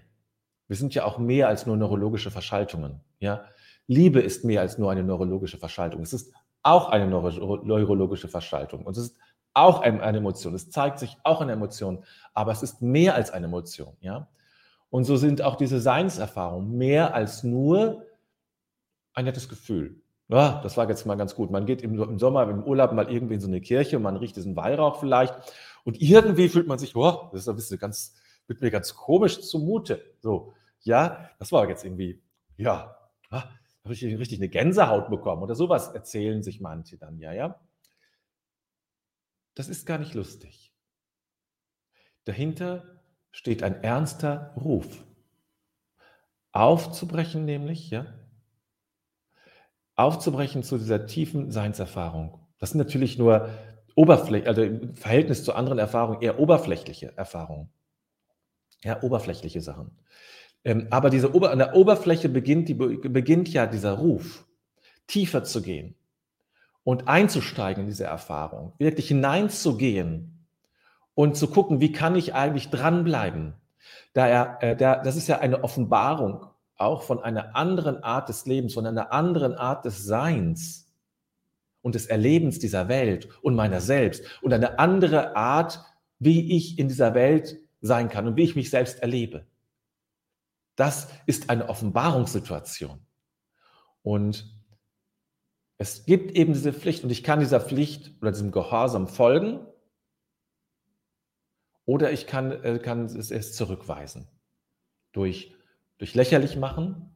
Wir 0.68 0.76
sind 0.76 0.94
ja 0.94 1.04
auch 1.04 1.18
mehr 1.18 1.48
als 1.48 1.66
nur 1.66 1.76
neurologische 1.76 2.30
Verschaltungen, 2.30 3.00
ja. 3.18 3.44
Liebe 3.88 4.20
ist 4.20 4.44
mehr 4.44 4.60
als 4.60 4.78
nur 4.78 4.90
eine 4.90 5.02
neurologische 5.02 5.58
Verschaltung. 5.58 6.02
Es 6.02 6.12
ist 6.12 6.32
auch 6.62 6.88
eine 6.88 7.06
neurologische 7.06 8.28
Verschaltung. 8.28 8.86
Und 8.86 8.96
es 8.96 9.04
ist 9.04 9.18
auch 9.54 9.80
eine 9.80 10.16
Emotion. 10.16 10.54
Es 10.54 10.70
zeigt 10.70 10.98
sich 10.98 11.16
auch 11.24 11.40
in 11.40 11.48
Emotionen, 11.48 12.04
aber 12.32 12.52
es 12.52 12.62
ist 12.62 12.80
mehr 12.80 13.14
als 13.14 13.30
eine 13.30 13.46
Emotion, 13.46 13.96
ja. 14.00 14.28
Und 14.88 15.04
so 15.04 15.16
sind 15.16 15.40
auch 15.42 15.56
diese 15.56 15.80
Seinserfahrungen 15.80 16.76
mehr 16.76 17.14
als 17.14 17.42
nur 17.42 18.06
ein 19.14 19.24
nettes 19.24 19.48
Gefühl. 19.48 20.02
Ja, 20.28 20.60
das 20.62 20.76
war 20.76 20.88
jetzt 20.88 21.06
mal 21.06 21.16
ganz 21.16 21.34
gut. 21.34 21.50
Man 21.50 21.66
geht 21.66 21.82
im, 21.82 22.00
im, 22.00 22.18
Sommer, 22.18 22.48
im 22.48 22.62
Urlaub 22.62 22.92
mal 22.92 23.10
irgendwie 23.10 23.34
in 23.34 23.40
so 23.40 23.48
eine 23.48 23.60
Kirche 23.60 23.96
und 23.96 24.02
man 24.02 24.16
riecht 24.16 24.36
diesen 24.36 24.54
Weihrauch 24.56 25.00
vielleicht 25.00 25.34
und 25.84 26.00
irgendwie 26.00 26.48
fühlt 26.48 26.66
man 26.66 26.78
sich, 26.78 26.94
oh, 26.94 27.28
das 27.32 27.42
ist 27.42 27.48
ein 27.48 27.56
bisschen 27.56 27.78
ganz, 27.78 28.14
wird 28.52 28.60
mir 28.60 28.70
ganz 28.70 28.94
komisch 28.94 29.40
zumute. 29.40 30.14
So, 30.20 30.52
ja, 30.80 31.30
das 31.38 31.52
war 31.52 31.66
jetzt 31.68 31.84
irgendwie, 31.84 32.22
ja, 32.58 32.96
ah, 33.30 33.48
habe 33.82 33.94
ich 33.94 34.04
richtig 34.04 34.38
eine 34.38 34.50
Gänsehaut 34.50 35.08
bekommen 35.08 35.42
oder 35.42 35.54
sowas 35.54 35.88
erzählen 35.88 36.42
sich 36.42 36.60
manche 36.60 36.98
dann, 36.98 37.18
ja, 37.18 37.32
ja. 37.32 37.58
Das 39.54 39.68
ist 39.68 39.86
gar 39.86 39.98
nicht 39.98 40.14
lustig. 40.14 40.74
Dahinter 42.24 43.00
steht 43.30 43.62
ein 43.62 43.82
ernster 43.82 44.54
Ruf. 44.56 45.04
Aufzubrechen 46.52 47.46
nämlich, 47.46 47.90
ja, 47.90 48.06
aufzubrechen 49.96 50.62
zu 50.62 50.76
dieser 50.76 51.06
tiefen 51.06 51.50
Seinserfahrung. 51.50 52.38
Das 52.58 52.70
sind 52.70 52.78
natürlich 52.78 53.18
nur 53.18 53.48
Oberfläche, 53.94 54.46
also 54.46 54.62
im 54.62 54.94
Verhältnis 54.94 55.44
zu 55.44 55.54
anderen 55.54 55.78
Erfahrungen 55.78 56.22
eher 56.22 56.38
oberflächliche 56.38 57.16
Erfahrungen. 57.16 57.70
Ja, 58.84 59.02
oberflächliche 59.02 59.60
Sachen. 59.60 59.90
Ähm, 60.64 60.88
aber 60.90 61.10
diese 61.10 61.34
Ober 61.34 61.50
an 61.50 61.58
der 61.58 61.74
Oberfläche 61.74 62.28
beginnt, 62.28 62.68
die, 62.68 62.74
beginnt 62.74 63.48
ja 63.52 63.66
dieser 63.66 63.92
Ruf, 63.92 64.46
tiefer 65.06 65.44
zu 65.44 65.62
gehen, 65.62 65.94
und 66.84 67.08
einzusteigen 67.08 67.84
in 67.84 67.88
diese 67.88 68.04
Erfahrung, 68.04 68.72
wirklich 68.78 69.08
hineinzugehen 69.08 70.46
und 71.14 71.36
zu 71.36 71.48
gucken, 71.48 71.80
wie 71.80 71.92
kann 71.92 72.16
ich 72.16 72.34
eigentlich 72.34 72.70
dranbleiben. 72.70 73.54
Da 74.14 74.26
er, 74.26 74.58
äh, 74.62 74.76
da, 74.76 74.96
das 74.96 75.16
ist 75.16 75.28
ja 75.28 75.38
eine 75.38 75.62
Offenbarung 75.62 76.46
auch 76.76 77.02
von 77.02 77.22
einer 77.22 77.54
anderen 77.54 78.02
Art 78.02 78.28
des 78.28 78.46
Lebens, 78.46 78.74
von 78.74 78.86
einer 78.86 79.12
anderen 79.12 79.54
Art 79.54 79.84
des 79.84 80.04
Seins 80.04 80.92
und 81.82 81.94
des 81.94 82.06
Erlebens 82.06 82.58
dieser 82.58 82.88
Welt 82.88 83.28
und 83.42 83.54
meiner 83.54 83.80
selbst 83.80 84.24
und 84.42 84.52
eine 84.52 84.78
andere 84.78 85.36
Art, 85.36 85.80
wie 86.18 86.56
ich 86.56 86.78
in 86.78 86.88
dieser 86.88 87.14
Welt 87.14 87.58
sein 87.82 88.08
kann 88.08 88.26
und 88.26 88.36
wie 88.36 88.44
ich 88.44 88.56
mich 88.56 88.70
selbst 88.70 89.00
erlebe. 89.00 89.46
Das 90.76 91.08
ist 91.26 91.50
eine 91.50 91.68
Offenbarungssituation. 91.68 93.04
Und 94.02 94.50
es 95.76 96.06
gibt 96.06 96.32
eben 96.32 96.52
diese 96.52 96.72
Pflicht 96.72 97.04
und 97.04 97.10
ich 97.10 97.22
kann 97.22 97.40
dieser 97.40 97.60
Pflicht 97.60 98.12
oder 98.20 98.30
diesem 98.30 98.52
Gehorsam 98.52 99.08
folgen 99.08 99.66
oder 101.84 102.12
ich 102.12 102.26
kann, 102.26 102.52
äh, 102.52 102.78
kann 102.78 103.04
es 103.04 103.30
erst 103.30 103.56
zurückweisen. 103.56 104.28
Durch, 105.10 105.54
durch 105.98 106.14
lächerlich 106.14 106.56
machen, 106.56 107.12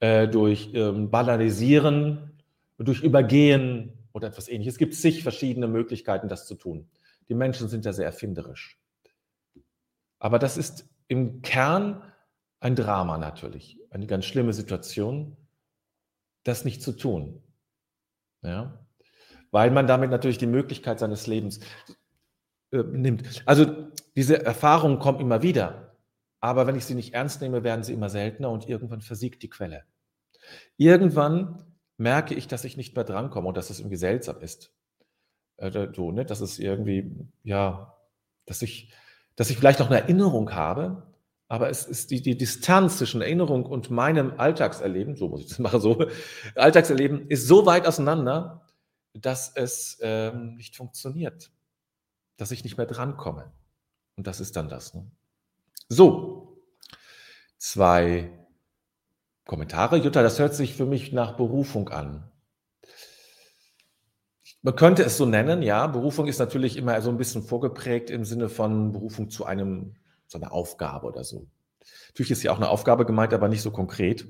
äh, 0.00 0.28
durch 0.28 0.70
ähm, 0.74 1.10
banalisieren, 1.10 2.42
durch 2.78 3.02
übergehen 3.02 4.06
oder 4.12 4.28
etwas 4.28 4.48
ähnliches. 4.48 4.74
Es 4.74 4.78
gibt 4.78 4.94
zig 4.94 5.22
verschiedene 5.22 5.66
Möglichkeiten, 5.66 6.28
das 6.28 6.46
zu 6.46 6.54
tun. 6.54 6.90
Die 7.28 7.34
Menschen 7.34 7.68
sind 7.68 7.84
ja 7.84 7.92
sehr 7.92 8.06
erfinderisch. 8.06 8.81
Aber 10.22 10.38
das 10.38 10.56
ist 10.56 10.88
im 11.08 11.42
Kern 11.42 12.00
ein 12.60 12.76
Drama 12.76 13.18
natürlich, 13.18 13.80
eine 13.90 14.06
ganz 14.06 14.24
schlimme 14.24 14.52
Situation, 14.52 15.36
das 16.44 16.64
nicht 16.64 16.80
zu 16.80 16.92
tun. 16.92 17.42
Ja? 18.42 18.86
Weil 19.50 19.72
man 19.72 19.88
damit 19.88 20.12
natürlich 20.12 20.38
die 20.38 20.46
Möglichkeit 20.46 21.00
seines 21.00 21.26
Lebens 21.26 21.58
äh, 22.70 22.84
nimmt. 22.84 23.42
Also 23.46 23.88
diese 24.14 24.44
Erfahrungen 24.46 25.00
kommen 25.00 25.18
immer 25.18 25.42
wieder, 25.42 25.96
aber 26.38 26.68
wenn 26.68 26.76
ich 26.76 26.84
sie 26.84 26.94
nicht 26.94 27.14
ernst 27.14 27.40
nehme, 27.40 27.64
werden 27.64 27.82
sie 27.82 27.92
immer 27.92 28.08
seltener 28.08 28.50
und 28.50 28.68
irgendwann 28.68 29.00
versiegt 29.00 29.42
die 29.42 29.50
Quelle. 29.50 29.82
Irgendwann 30.76 31.64
merke 31.96 32.36
ich, 32.36 32.46
dass 32.46 32.64
ich 32.64 32.76
nicht 32.76 32.94
mehr 32.94 33.04
drankomme 33.04 33.48
und 33.48 33.56
dass 33.56 33.70
es 33.70 33.80
irgendwie 33.80 33.96
seltsam 33.96 34.40
ist. 34.40 34.72
Äh, 35.56 35.88
so, 35.92 36.12
ne? 36.12 36.24
Dass 36.24 36.40
es 36.40 36.60
irgendwie, 36.60 37.10
ja, 37.42 37.98
dass 38.46 38.62
ich, 38.62 38.94
dass 39.36 39.50
ich 39.50 39.56
vielleicht 39.56 39.78
noch 39.80 39.90
eine 39.90 40.00
Erinnerung 40.00 40.52
habe, 40.52 41.06
aber 41.48 41.68
es 41.68 41.84
ist 41.84 42.10
die, 42.10 42.22
die 42.22 42.36
Distanz 42.36 42.98
zwischen 42.98 43.20
Erinnerung 43.20 43.66
und 43.66 43.90
meinem 43.90 44.34
Alltagserleben, 44.38 45.16
so 45.16 45.28
muss 45.28 45.42
ich 45.42 45.48
das 45.48 45.58
machen, 45.58 45.80
so, 45.80 46.06
Alltagserleben 46.54 47.28
ist 47.28 47.46
so 47.46 47.66
weit 47.66 47.86
auseinander, 47.86 48.66
dass 49.12 49.52
es 49.54 49.98
ähm, 50.00 50.54
nicht 50.54 50.76
funktioniert, 50.76 51.50
dass 52.38 52.50
ich 52.50 52.64
nicht 52.64 52.78
mehr 52.78 52.86
drankomme. 52.86 53.52
Und 54.16 54.26
das 54.26 54.40
ist 54.40 54.56
dann 54.56 54.68
das. 54.68 54.94
Ne? 54.94 55.10
So, 55.88 56.64
zwei 57.58 58.30
Kommentare. 59.44 59.96
Jutta, 59.96 60.22
das 60.22 60.38
hört 60.38 60.54
sich 60.54 60.74
für 60.74 60.86
mich 60.86 61.12
nach 61.12 61.36
Berufung 61.36 61.90
an. 61.90 62.31
Man 64.62 64.76
könnte 64.76 65.02
es 65.02 65.16
so 65.16 65.26
nennen, 65.26 65.60
ja. 65.62 65.88
Berufung 65.88 66.28
ist 66.28 66.38
natürlich 66.38 66.76
immer 66.76 67.00
so 67.02 67.10
ein 67.10 67.16
bisschen 67.16 67.42
vorgeprägt 67.42 68.10
im 68.10 68.24
Sinne 68.24 68.48
von 68.48 68.92
Berufung 68.92 69.28
zu 69.28 69.44
einem 69.44 69.96
so 70.28 70.38
eine 70.38 70.52
Aufgabe 70.52 71.08
oder 71.08 71.24
so. 71.24 71.48
Natürlich 72.08 72.30
ist 72.30 72.42
ja 72.44 72.52
auch 72.52 72.58
eine 72.58 72.68
Aufgabe 72.68 73.04
gemeint, 73.04 73.34
aber 73.34 73.48
nicht 73.48 73.62
so 73.62 73.72
konkret. 73.72 74.26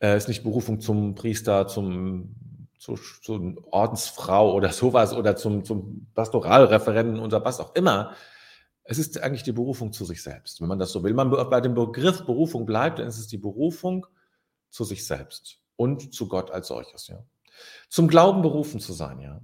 Äh, 0.00 0.18
ist 0.18 0.28
nicht 0.28 0.42
Berufung 0.42 0.80
zum 0.80 1.14
Priester, 1.14 1.66
zum, 1.66 2.34
zu, 2.78 2.96
zur 2.96 3.54
Ordensfrau 3.72 4.52
oder 4.52 4.70
sowas 4.70 5.14
oder 5.14 5.34
zum, 5.34 5.64
zum 5.64 6.06
Pastoralreferenten 6.14 7.20
oder 7.20 7.42
was 7.44 7.60
auch 7.60 7.74
immer. 7.74 8.12
Es 8.84 8.98
ist 8.98 9.18
eigentlich 9.22 9.42
die 9.44 9.52
Berufung 9.52 9.92
zu 9.92 10.04
sich 10.04 10.22
selbst, 10.22 10.60
wenn 10.60 10.68
man 10.68 10.78
das 10.78 10.92
so 10.92 11.02
will. 11.02 11.16
Wenn 11.16 11.28
man 11.28 11.50
bei 11.50 11.60
dem 11.62 11.74
Begriff 11.74 12.26
Berufung 12.26 12.66
bleibt, 12.66 12.98
dann 12.98 13.08
ist 13.08 13.18
es 13.18 13.28
die 13.28 13.38
Berufung 13.38 14.06
zu 14.68 14.84
sich 14.84 15.06
selbst 15.06 15.58
und 15.76 16.12
zu 16.14 16.28
Gott 16.28 16.50
als 16.50 16.68
solches, 16.68 17.08
ja. 17.08 17.24
Zum 17.88 18.08
Glauben 18.08 18.42
berufen 18.42 18.80
zu 18.80 18.92
sein, 18.92 19.20
ja. 19.20 19.40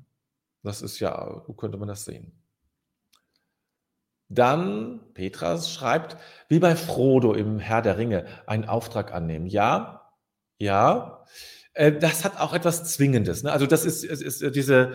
Das 0.63 0.83
ist 0.83 0.99
ja, 1.01 1.43
wo 1.47 1.53
könnte 1.53 1.77
man 1.79 1.89
das 1.89 2.05
sehen? 2.05 2.33
Dann, 4.29 5.01
Petras 5.13 5.71
schreibt, 5.71 6.17
wie 6.49 6.59
bei 6.59 6.75
Frodo 6.75 7.35
im 7.35 7.59
Herr 7.59 7.83
der 7.83 7.99
Ringe, 7.99 8.27
einen 8.47 8.65
Auftrag 8.65 9.13
annehmen. 9.13 9.47
Ja, 9.47 10.11
ja, 10.59 11.25
äh, 11.75 11.93
das 11.93 12.25
hat 12.25 12.41
auch 12.41 12.55
etwas 12.55 12.85
Zwingendes. 12.85 13.43
Ne? 13.43 13.53
Also 13.53 13.67
das 13.67 13.85
ist, 13.85 14.05
ist, 14.05 14.23
ist 14.23 14.57
diese, 14.57 14.95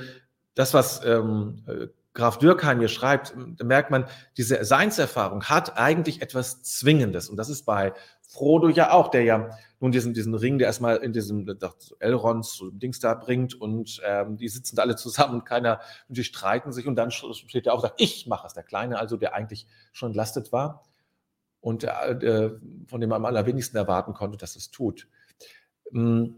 das, 0.56 0.74
was 0.74 1.06
ähm, 1.06 1.64
äh, 1.68 1.88
Graf 2.14 2.40
Dürkheim 2.40 2.80
hier 2.80 2.88
schreibt, 2.88 3.36
da 3.58 3.64
merkt 3.64 3.92
man, 3.92 4.06
diese 4.36 4.66
Seinserfahrung 4.66 5.44
hat 5.46 5.78
eigentlich 5.78 6.22
etwas 6.22 6.64
Zwingendes. 6.64 7.30
Und 7.30 7.38
das 7.38 7.50
ist 7.50 7.66
bei 7.66 7.94
Frodo 8.30 8.70
ja 8.70 8.92
auch, 8.92 9.08
der 9.08 9.24
ja 9.24 9.50
nun 9.80 9.92
diesen, 9.92 10.14
diesen 10.14 10.36
Ring, 10.36 10.60
der 10.60 10.68
erstmal 10.68 10.98
in 10.98 11.14
diesem 11.14 11.48
Elrons 12.00 12.54
so 12.54 12.70
Dings 12.70 13.00
da 13.00 13.16
bringt 13.16 13.60
und 13.60 14.00
ähm, 14.06 14.38
die 14.38 14.48
sitzen 14.48 14.76
da 14.76 14.84
alle 14.84 14.96
zusammen 14.96 15.40
und 15.40 15.46
keiner, 15.46 15.80
und 16.08 16.16
die 16.16 16.24
streiten 16.24 16.72
sich 16.72 16.86
und 16.86 16.96
dann 16.96 17.10
steht 17.10 17.66
er 17.66 17.74
auch 17.74 17.78
und 17.78 17.82
sagt, 17.82 18.00
ich 18.00 18.28
mache 18.28 18.46
es, 18.46 18.54
der 18.54 18.62
Kleine, 18.62 19.00
also 19.00 19.18
der 19.18 19.34
eigentlich 19.34 19.66
schon 19.94 20.10
entlastet 20.10 20.52
war 20.52 20.84
und 21.60 21.86
äh, 21.86 22.52
von 22.88 23.02
dem 23.02 23.10
man 23.10 23.18
am 23.18 23.26
allerwenigsten 23.26 23.78
erwarten 23.78 24.14
konnte, 24.14 24.38
dass 24.38 24.56
es 24.56 24.70
tut. 24.70 25.08
Hm. 25.92 26.36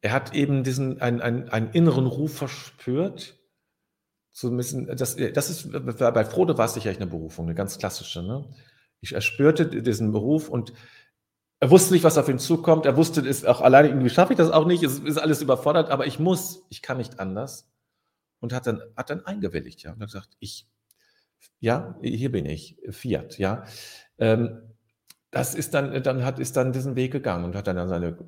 Er 0.00 0.12
hat 0.12 0.34
eben 0.34 0.64
diesen, 0.64 1.02
einen, 1.02 1.20
einen, 1.20 1.50
einen 1.50 1.70
inneren 1.70 2.06
Ruf 2.06 2.34
verspürt, 2.34 3.38
so 4.30 4.48
ein 4.48 4.56
bisschen, 4.56 4.86
das, 4.86 5.16
das 5.16 5.50
ist, 5.50 5.70
bei 5.70 6.24
Frodo 6.24 6.56
war 6.56 6.64
es 6.64 6.72
sicherlich 6.72 6.98
eine 6.98 7.10
Berufung, 7.10 7.44
eine 7.44 7.54
ganz 7.54 7.76
klassische. 7.76 8.22
Ne? 8.22 8.48
Ich, 9.02 9.12
er 9.12 9.20
spürte 9.20 9.66
diesen 9.66 10.12
Beruf 10.12 10.48
und 10.48 10.72
er 11.60 11.70
wusste 11.70 11.92
nicht, 11.92 12.04
was 12.04 12.18
auf 12.18 12.28
ihn 12.28 12.38
zukommt. 12.38 12.86
Er 12.86 12.96
wusste 12.96 13.20
es 13.20 13.44
auch 13.44 13.60
alleine, 13.60 13.88
irgendwie 13.88 14.10
schaffe 14.10 14.32
ich 14.32 14.36
das 14.36 14.50
auch 14.50 14.66
nicht. 14.66 14.82
Es 14.82 14.98
ist 14.98 15.18
alles 15.18 15.42
überfordert, 15.42 15.90
aber 15.90 16.06
ich 16.06 16.18
muss, 16.18 16.64
ich 16.70 16.82
kann 16.82 16.96
nicht 16.96 17.20
anders. 17.20 17.68
Und 18.40 18.52
hat 18.52 18.66
dann, 18.66 18.82
hat 18.96 19.10
dann 19.10 19.24
eingewilligt, 19.24 19.82
ja. 19.82 19.92
Und 19.92 20.00
hat 20.00 20.08
gesagt, 20.08 20.30
ich, 20.40 20.66
ja, 21.60 21.96
hier 22.02 22.32
bin 22.32 22.46
ich, 22.46 22.76
Fiat, 22.90 23.38
ja. 23.38 23.64
Ähm, 24.18 24.74
das 25.30 25.54
ist 25.54 25.74
dann, 25.74 26.02
dann 26.02 26.24
hat, 26.24 26.38
ist 26.38 26.56
dann 26.56 26.72
diesen 26.72 26.96
Weg 26.96 27.12
gegangen 27.12 27.44
und 27.44 27.54
hat 27.54 27.66
dann 27.66 27.88
seine, 27.88 28.18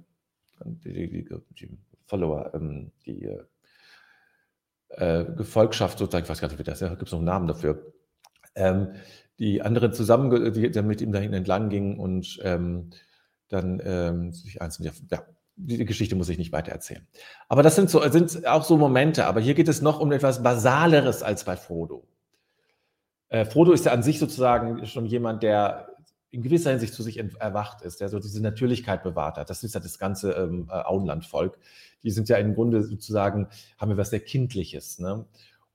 die, 0.64 1.25
die, 1.25 1.28
die 1.50 1.78
Follower, 2.07 2.52
ähm, 2.54 2.93
die 3.04 3.37
äh, 4.90 5.25
Gefolgschaft 5.25 5.99
sozusagen, 5.99 6.25
ich 6.25 6.31
weiß 6.31 6.40
gar 6.40 6.49
nicht, 6.49 6.59
wie 6.59 6.62
das, 6.62 6.78
da 6.78 6.88
gibt 6.90 7.02
es 7.02 7.12
noch 7.12 7.19
einen 7.19 7.26
Namen 7.26 7.49
dafür, 7.49 7.93
ähm, 8.54 8.95
die 9.38 9.62
anderen 9.62 9.93
zusammen, 9.93 10.53
die 10.53 10.71
dann 10.71 10.87
mit 10.87 11.00
ihm 11.00 11.12
dahin 11.12 11.33
entlang 11.33 11.69
gingen 11.69 11.99
und 11.99 12.38
ähm, 12.43 12.91
dann 13.49 13.81
ähm, 13.85 14.33
sich 14.33 14.62
einzeln, 14.62 14.91
ja, 15.11 15.23
die 15.57 15.85
Geschichte 15.85 16.17
muss 16.17 16.29
ich 16.29 16.38
nicht 16.38 16.53
weiter 16.53 16.73
erzählen. 16.73 17.07
Aber 17.49 17.62
das 17.62 17.76
sind, 17.76 17.88
so, 17.88 18.03
sind 18.09 18.47
auch 18.47 18.64
so 18.64 18.76
Momente. 18.76 19.26
Aber 19.26 19.41
hier 19.41 19.55
geht 19.55 19.69
es 19.69 19.83
noch 19.83 20.00
um 20.00 20.11
etwas 20.12 20.43
Basaleres 20.43 21.23
als 21.23 21.45
bei 21.45 21.57
Frodo. 21.57 22.07
Äh, 23.29 23.45
Frodo 23.45 23.73
ist 23.73 23.85
ja 23.85 23.93
an 23.93 24.03
sich 24.03 24.19
sozusagen 24.19 24.85
schon 24.87 25.07
jemand, 25.07 25.43
der 25.43 25.88
in 26.31 26.43
gewisser 26.43 26.71
Hinsicht 26.71 26.95
zu 26.95 27.05
sich 27.05 27.19
erwacht 27.38 27.83
ist, 27.83 28.00
der 28.00 28.09
so 28.09 28.19
diese 28.19 28.43
Natürlichkeit 28.43 29.05
bewahrt 29.05 29.37
hat. 29.37 29.50
Das 29.50 29.62
ist 29.62 29.75
ja 29.75 29.81
das 29.81 30.00
ganze 30.00 30.33
ähm, 30.33 30.69
äh, 30.69 30.73
Auenlandvolk. 30.73 31.59
Die 32.03 32.11
sind 32.11 32.29
ja 32.29 32.37
im 32.38 32.55
Grunde 32.55 32.83
sozusagen, 32.83 33.49
haben 33.79 33.91
wir 33.91 33.97
was 33.97 34.11
sehr 34.11 34.21
Kindliches 34.21 34.99
ne? 34.99 35.25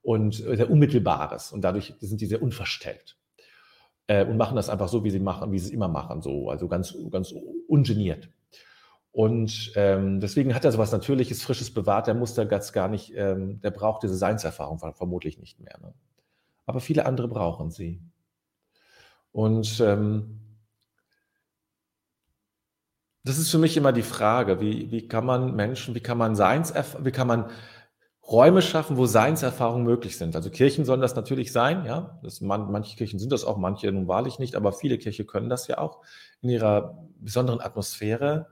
und 0.02 0.46
äh, 0.46 0.56
sehr 0.56 0.70
Unmittelbares. 0.70 1.52
Und 1.52 1.62
dadurch 1.62 1.94
sind 2.00 2.20
die 2.20 2.26
sehr 2.26 2.42
unverstellt 2.42 3.16
äh, 4.10 4.24
und 4.24 4.36
machen 4.36 4.56
das 4.56 4.68
einfach 4.68 4.88
so, 4.88 5.04
wie 5.04 5.10
sie 5.10 5.20
machen, 5.20 5.52
wie 5.52 5.58
sie 5.60 5.68
es 5.68 5.72
immer 5.72 5.86
machen, 5.86 6.20
so, 6.20 6.50
also 6.50 6.66
ganz, 6.66 6.96
ganz 7.12 7.32
ungeniert. 7.68 8.28
Und 9.12 9.72
ähm, 9.76 10.18
deswegen 10.18 10.52
hat 10.52 10.64
er 10.64 10.72
so 10.72 10.78
was 10.78 10.90
Natürliches, 10.90 11.44
Frisches 11.44 11.72
bewahrt. 11.72 12.08
Der 12.08 12.14
muss 12.14 12.34
da 12.34 12.44
ganz 12.44 12.72
gar 12.72 12.88
nicht, 12.88 13.12
ähm, 13.14 13.60
der 13.60 13.70
braucht 13.70 14.02
diese 14.02 14.16
Seinserfahrung 14.16 14.80
vermutlich 14.80 15.38
nicht 15.38 15.60
mehr. 15.60 15.78
Ne? 15.80 15.94
Aber 16.66 16.80
viele 16.80 17.06
andere 17.06 17.28
brauchen 17.28 17.70
sie. 17.70 18.02
Und 19.30 19.80
ähm, 19.80 20.40
das 23.22 23.38
ist 23.38 23.50
für 23.50 23.58
mich 23.58 23.76
immer 23.76 23.92
die 23.92 24.02
Frage, 24.02 24.60
wie, 24.60 24.90
wie 24.90 25.06
kann 25.06 25.24
man 25.24 25.54
Menschen, 25.54 25.94
wie 25.94 26.00
kann 26.00 26.18
man 26.18 26.34
Seins, 26.34 26.74
wie 26.98 27.12
kann 27.12 27.28
man 27.28 27.48
Räume 28.30 28.62
schaffen, 28.62 28.96
wo 28.96 29.06
Seinserfahrungen 29.06 29.84
möglich 29.84 30.16
sind. 30.16 30.36
Also 30.36 30.50
Kirchen 30.50 30.84
sollen 30.84 31.00
das 31.00 31.16
natürlich 31.16 31.52
sein, 31.52 31.84
ja. 31.84 32.20
Das, 32.22 32.40
man, 32.40 32.70
manche 32.70 32.96
Kirchen 32.96 33.18
sind 33.18 33.32
das 33.32 33.44
auch, 33.44 33.56
manche 33.56 33.90
nun 33.90 34.06
wahrlich 34.06 34.38
nicht, 34.38 34.54
aber 34.54 34.72
viele 34.72 34.98
Kirchen 34.98 35.26
können 35.26 35.48
das 35.48 35.66
ja 35.66 35.78
auch 35.78 36.00
in 36.40 36.50
ihrer 36.50 36.98
besonderen 37.18 37.60
Atmosphäre. 37.60 38.46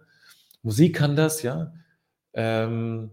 Musik 0.62 0.96
kann 0.96 1.14
das, 1.14 1.42
ja. 1.42 1.72
Ähm, 2.32 3.10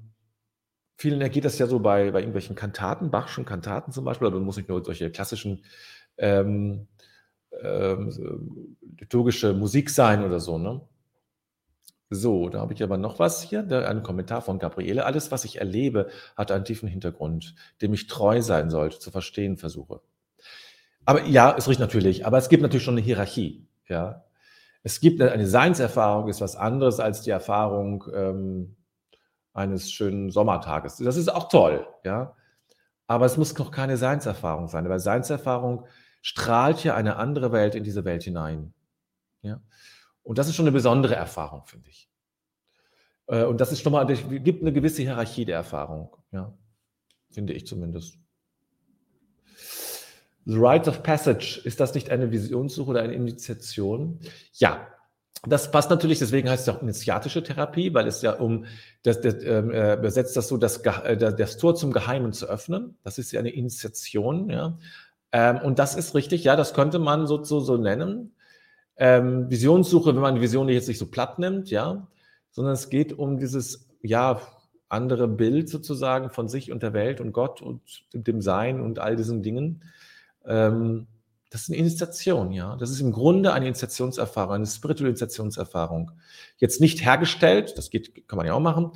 vielen 0.97 1.21
ergeht 1.21 1.45
das 1.45 1.59
ja 1.59 1.67
so 1.67 1.79
bei, 1.79 2.09
bei 2.11 2.19
irgendwelchen 2.19 2.55
Kantaten, 2.55 3.11
Bachschen 3.11 3.45
Kantaten 3.45 3.91
zum 3.91 4.03
Beispiel, 4.05 4.27
aber 4.27 4.39
muss 4.39 4.57
nicht 4.57 4.69
nur 4.69 4.83
solche 4.83 5.11
klassischen 5.11 5.63
ähm, 6.17 6.87
ähm, 7.61 8.77
liturgische 8.99 9.53
Musik 9.53 9.89
sein 9.89 10.23
oder 10.23 10.39
so, 10.39 10.57
ne? 10.57 10.81
So, 12.15 12.49
da 12.49 12.59
habe 12.59 12.73
ich 12.73 12.81
aber 12.81 12.97
noch 12.97 13.19
was 13.19 13.41
hier, 13.41 13.63
da 13.63 13.87
ein 13.87 14.03
Kommentar 14.03 14.41
von 14.41 14.59
Gabriele. 14.59 15.05
Alles, 15.05 15.31
was 15.31 15.45
ich 15.45 15.59
erlebe, 15.59 16.09
hat 16.35 16.51
einen 16.51 16.65
tiefen 16.65 16.87
Hintergrund, 16.87 17.55
dem 17.81 17.93
ich 17.93 18.07
treu 18.07 18.41
sein 18.41 18.69
sollte, 18.69 18.99
zu 18.99 19.11
verstehen 19.11 19.57
versuche. 19.57 20.01
Aber 21.05 21.23
ja, 21.25 21.55
es 21.57 21.67
riecht 21.67 21.79
natürlich, 21.79 22.25
aber 22.25 22.37
es 22.37 22.49
gibt 22.49 22.63
natürlich 22.63 22.83
schon 22.83 22.95
eine 22.95 23.05
Hierarchie. 23.05 23.67
Ja, 23.87 24.25
es 24.81 24.99
gibt 24.99 25.21
eine 25.21 25.47
Seinserfahrung, 25.47 26.27
ist 26.27 26.41
was 26.41 26.55
anderes 26.55 26.99
als 26.99 27.21
die 27.21 27.31
Erfahrung 27.31 28.03
ähm, 28.13 28.75
eines 29.53 29.91
schönen 29.91 30.29
Sommertages. 30.29 30.97
Das 30.97 31.17
ist 31.17 31.33
auch 31.33 31.49
toll, 31.49 31.87
ja. 32.03 32.35
Aber 33.07 33.25
es 33.25 33.37
muss 33.37 33.57
noch 33.57 33.71
keine 33.71 33.97
Seinserfahrung 33.97 34.67
sein, 34.67 34.87
weil 34.89 34.99
Seinserfahrung 34.99 35.85
strahlt 36.21 36.83
ja 36.83 36.95
eine 36.95 37.17
andere 37.17 37.51
Welt 37.51 37.75
in 37.75 37.83
diese 37.83 38.05
Welt 38.05 38.23
hinein. 38.23 38.73
Ja. 39.41 39.59
Und 40.25 40.39
das 40.39 40.47
ist 40.49 40.55
schon 40.55 40.65
eine 40.65 40.73
besondere 40.73 41.15
Erfahrung, 41.15 41.65
finde 41.65 41.87
ich. 41.89 42.09
Äh, 43.27 43.45
und 43.45 43.61
das 43.61 43.71
ist 43.71 43.81
schon 43.81 43.93
mal, 43.93 44.09
es 44.11 44.19
gibt 44.27 44.61
eine 44.61 44.73
gewisse 44.73 45.03
Hierarchie 45.03 45.45
der 45.45 45.55
Erfahrung, 45.55 46.17
ja. 46.31 46.53
Finde 47.31 47.53
ich 47.53 47.67
zumindest. 47.67 48.17
The 50.45 50.57
Rite 50.57 50.89
of 50.89 51.03
Passage, 51.03 51.61
ist 51.63 51.79
das 51.79 51.93
nicht 51.93 52.09
eine 52.09 52.31
Visionssuche 52.31 52.89
oder 52.89 53.01
eine 53.01 53.13
Initiation? 53.13 54.19
Ja, 54.53 54.87
das 55.47 55.69
passt 55.69 55.89
natürlich, 55.89 56.19
deswegen 56.19 56.49
heißt 56.49 56.67
es 56.67 56.73
auch 56.73 56.81
initiatische 56.81 57.43
Therapie, 57.43 57.93
weil 57.93 58.07
es 58.07 58.21
ja 58.21 58.33
um, 58.33 58.65
das, 59.03 59.21
das 59.21 59.35
ähm, 59.43 59.71
äh, 59.71 59.95
übersetzt 59.95 60.35
das 60.37 60.47
so, 60.47 60.57
das, 60.57 60.77
äh, 60.77 61.17
das 61.17 61.57
Tor 61.57 61.75
zum 61.75 61.91
Geheimen 61.91 62.33
zu 62.33 62.47
öffnen. 62.47 62.97
Das 63.03 63.17
ist 63.17 63.31
ja 63.31 63.39
eine 63.39 63.51
Initiation, 63.51 64.49
ja. 64.49 64.77
Ähm, 65.31 65.57
und 65.57 65.79
das 65.79 65.95
ist 65.95 66.15
richtig, 66.15 66.43
ja, 66.43 66.55
das 66.55 66.73
könnte 66.73 66.97
man 66.99 67.27
so, 67.27 67.43
so, 67.43 67.59
so 67.59 67.77
nennen. 67.77 68.34
Ähm, 68.97 69.49
Visionssuche, 69.49 70.15
wenn 70.15 70.21
man 70.21 70.35
die 70.35 70.41
Vision 70.41 70.69
jetzt 70.69 70.87
nicht 70.87 70.99
so 70.99 71.07
platt 71.07 71.39
nimmt, 71.39 71.69
ja, 71.69 72.07
sondern 72.51 72.73
es 72.73 72.89
geht 72.89 73.13
um 73.13 73.37
dieses, 73.37 73.89
ja, 74.01 74.41
andere 74.87 75.27
Bild 75.27 75.69
sozusagen 75.69 76.29
von 76.29 76.47
sich 76.47 76.71
und 76.71 76.83
der 76.83 76.93
Welt 76.93 77.19
und 77.19 77.33
Gott 77.33 77.61
und 77.61 77.81
dem 78.13 78.41
Sein 78.41 78.79
und 78.79 78.99
all 78.99 79.15
diesen 79.15 79.43
Dingen. 79.43 79.83
Ähm, 80.45 81.07
das 81.49 81.63
ist 81.63 81.69
eine 81.69 81.77
Initiation, 81.77 82.51
ja. 82.51 82.75
Das 82.75 82.89
ist 82.89 82.99
im 82.99 83.11
Grunde 83.11 83.53
eine 83.53 83.65
Initiationserfahrung, 83.67 84.55
eine 84.55 84.65
spirituelle 84.65 85.09
Initiationserfahrung. 85.09 86.11
Jetzt 86.57 86.81
nicht 86.81 87.03
hergestellt, 87.03 87.77
das 87.77 87.89
geht, 87.89 88.27
kann 88.27 88.37
man 88.37 88.45
ja 88.45 88.53
auch 88.53 88.59
machen. 88.59 88.91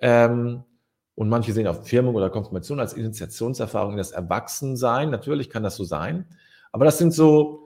Ähm, 0.00 0.64
und 1.14 1.28
manche 1.28 1.52
sehen 1.52 1.66
auch 1.66 1.84
Firmung 1.84 2.14
oder 2.14 2.30
Konfirmation 2.30 2.80
als 2.80 2.94
Initiationserfahrung 2.94 3.92
in 3.92 3.98
das 3.98 4.12
Erwachsensein. 4.12 5.10
Natürlich 5.10 5.50
kann 5.50 5.62
das 5.62 5.76
so 5.76 5.84
sein. 5.84 6.26
Aber 6.72 6.84
das 6.84 6.98
sind 6.98 7.12
so 7.12 7.61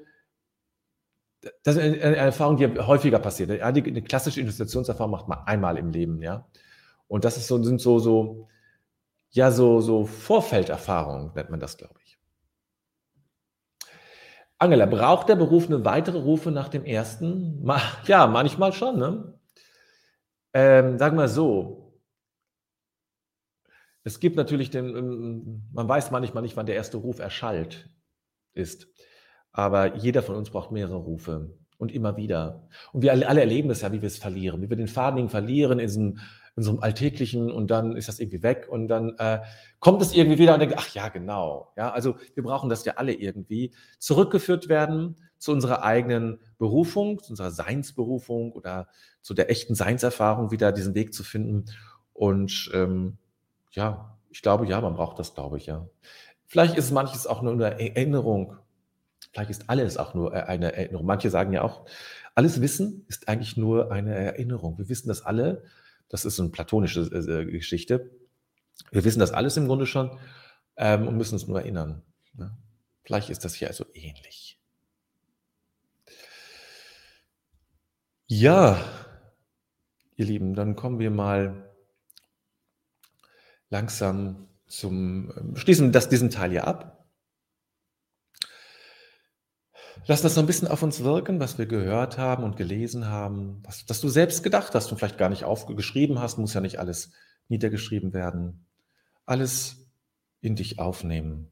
das 1.62 1.76
ist 1.76 1.82
eine 1.82 2.16
Erfahrung, 2.16 2.56
die 2.56 2.66
häufiger 2.66 3.18
passiert. 3.18 3.50
Eine 3.60 4.02
klassische 4.02 4.40
Investitionserfahrung 4.40 5.10
macht 5.10 5.28
man 5.28 5.38
einmal 5.46 5.76
im 5.78 5.90
Leben, 5.90 6.22
ja. 6.22 6.46
Und 7.08 7.24
das 7.24 7.36
ist 7.36 7.46
so, 7.46 7.62
sind 7.62 7.80
so, 7.80 7.98
so, 7.98 8.48
ja, 9.30 9.50
so, 9.50 9.80
so 9.80 10.06
Vorfelderfahrungen, 10.06 11.32
nennt 11.34 11.50
man 11.50 11.60
das, 11.60 11.76
glaube 11.76 11.94
ich. 12.04 12.18
Angela, 14.58 14.86
braucht 14.86 15.28
der 15.28 15.36
Beruf 15.36 15.66
eine 15.66 15.84
weitere 15.84 16.18
Rufe 16.18 16.50
nach 16.50 16.68
dem 16.68 16.84
ersten? 16.84 17.68
Ja, 18.06 18.26
manchmal 18.26 18.72
schon, 18.72 18.98
ne? 18.98 19.38
Ähm, 20.54 20.98
sagen 20.98 21.18
wir 21.18 21.28
so. 21.28 22.00
Es 24.04 24.20
gibt 24.20 24.36
natürlich 24.36 24.70
den, 24.70 24.96
ähm, 24.96 25.68
man 25.72 25.88
weiß 25.88 26.10
manchmal 26.10 26.42
nicht, 26.42 26.56
wann 26.56 26.66
der 26.66 26.76
erste 26.76 26.96
Ruf 26.96 27.18
erschallt 27.18 27.90
ist. 28.54 28.88
Aber 29.56 29.96
jeder 29.96 30.22
von 30.22 30.34
uns 30.34 30.50
braucht 30.50 30.70
mehrere 30.70 30.96
Rufe 30.96 31.48
und 31.78 31.90
immer 31.90 32.18
wieder. 32.18 32.68
Und 32.92 33.00
wir 33.00 33.12
alle 33.12 33.40
erleben 33.40 33.70
das 33.70 33.80
ja, 33.80 33.90
wie 33.90 34.02
wir 34.02 34.06
es 34.06 34.18
verlieren, 34.18 34.60
wie 34.60 34.68
wir 34.68 34.76
den 34.76 34.86
Faden 34.86 35.30
verlieren 35.30 35.78
in 35.78 35.88
so, 35.88 35.98
einem, 35.98 36.18
in 36.56 36.62
so 36.62 36.72
einem 36.72 36.80
Alltäglichen 36.80 37.50
und 37.50 37.70
dann 37.70 37.96
ist 37.96 38.06
das 38.06 38.20
irgendwie 38.20 38.42
weg 38.42 38.68
und 38.70 38.88
dann 38.88 39.16
äh, 39.16 39.40
kommt 39.80 40.02
es 40.02 40.14
irgendwie 40.14 40.38
wieder 40.38 40.52
und 40.52 40.60
denkt, 40.60 40.74
ach 40.76 40.90
ja, 40.90 41.08
genau. 41.08 41.72
Ja, 41.74 41.90
also 41.90 42.16
wir 42.34 42.42
brauchen 42.42 42.68
das 42.68 42.84
ja 42.84 42.96
alle 42.96 43.14
irgendwie 43.14 43.72
zurückgeführt 43.98 44.68
werden 44.68 45.16
zu 45.38 45.52
unserer 45.52 45.82
eigenen 45.82 46.38
Berufung, 46.58 47.22
zu 47.22 47.30
unserer 47.30 47.50
Seinsberufung 47.50 48.52
oder 48.52 48.88
zu 49.22 49.32
der 49.32 49.50
echten 49.50 49.74
Seinserfahrung 49.74 50.50
wieder 50.50 50.70
diesen 50.70 50.94
Weg 50.94 51.14
zu 51.14 51.24
finden. 51.24 51.64
Und 52.12 52.70
ähm, 52.74 53.16
ja, 53.70 54.18
ich 54.28 54.42
glaube, 54.42 54.66
ja, 54.66 54.82
man 54.82 54.96
braucht 54.96 55.18
das, 55.18 55.32
glaube 55.32 55.56
ich, 55.56 55.64
ja. 55.64 55.88
Vielleicht 56.44 56.76
ist 56.76 56.84
es 56.84 56.92
manches 56.92 57.26
auch 57.26 57.40
nur 57.40 57.54
eine 57.54 57.80
Erinnerung 57.80 58.56
Vielleicht 59.36 59.50
ist 59.50 59.68
alles 59.68 59.98
auch 59.98 60.14
nur 60.14 60.34
äh, 60.34 60.44
eine 60.44 60.72
Erinnerung. 60.72 61.04
Manche 61.04 61.28
sagen 61.28 61.52
ja 61.52 61.60
auch, 61.60 61.84
alles 62.34 62.62
Wissen 62.62 63.04
ist 63.06 63.28
eigentlich 63.28 63.58
nur 63.58 63.92
eine 63.92 64.14
Erinnerung. 64.14 64.78
Wir 64.78 64.88
wissen 64.88 65.08
das 65.08 65.26
alle. 65.26 65.64
Das 66.08 66.24
ist 66.24 66.40
eine 66.40 66.48
platonische 66.48 67.02
äh, 67.02 67.42
äh, 67.42 67.44
Geschichte. 67.44 68.10
Wir 68.92 69.04
wissen 69.04 69.20
das 69.20 69.32
alles 69.32 69.58
im 69.58 69.66
Grunde 69.66 69.84
schon. 69.84 70.18
ähm, 70.78 71.06
und 71.06 71.18
müssen 71.18 71.34
uns 71.34 71.46
nur 71.46 71.60
erinnern. 71.60 72.02
Ne? 72.32 72.56
Vielleicht 73.02 73.28
ist 73.28 73.44
das 73.44 73.54
hier 73.54 73.68
also 73.68 73.84
ähnlich. 73.92 74.58
Ja, 78.26 78.82
ihr 80.16 80.24
Lieben, 80.24 80.54
dann 80.54 80.76
kommen 80.76 80.98
wir 80.98 81.10
mal 81.10 81.74
langsam 83.68 84.48
zum, 84.66 85.30
ähm, 85.36 85.56
schließen 85.56 85.92
das, 85.92 86.08
diesen 86.08 86.30
Teil 86.30 86.52
hier 86.52 86.66
ab. 86.66 86.95
Lass 90.08 90.22
das 90.22 90.36
noch 90.36 90.44
ein 90.44 90.46
bisschen 90.46 90.68
auf 90.68 90.84
uns 90.84 91.02
wirken, 91.02 91.40
was 91.40 91.58
wir 91.58 91.66
gehört 91.66 92.16
haben 92.16 92.44
und 92.44 92.56
gelesen 92.56 93.06
haben, 93.06 93.60
was, 93.64 93.86
dass 93.86 94.00
du 94.00 94.08
selbst 94.08 94.44
gedacht 94.44 94.72
hast 94.74 94.92
und 94.92 94.98
vielleicht 94.98 95.18
gar 95.18 95.28
nicht 95.28 95.42
aufgeschrieben 95.42 96.20
hast, 96.20 96.38
muss 96.38 96.54
ja 96.54 96.60
nicht 96.60 96.78
alles 96.78 97.10
niedergeschrieben 97.48 98.12
werden. 98.12 98.64
Alles 99.24 99.88
in 100.40 100.54
dich 100.54 100.78
aufnehmen. 100.78 101.50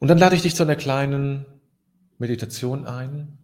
Und 0.00 0.08
dann 0.08 0.18
lade 0.18 0.34
ich 0.34 0.42
dich 0.42 0.56
zu 0.56 0.64
einer 0.64 0.76
kleinen 0.76 1.46
Meditation 2.18 2.84
ein, 2.86 3.38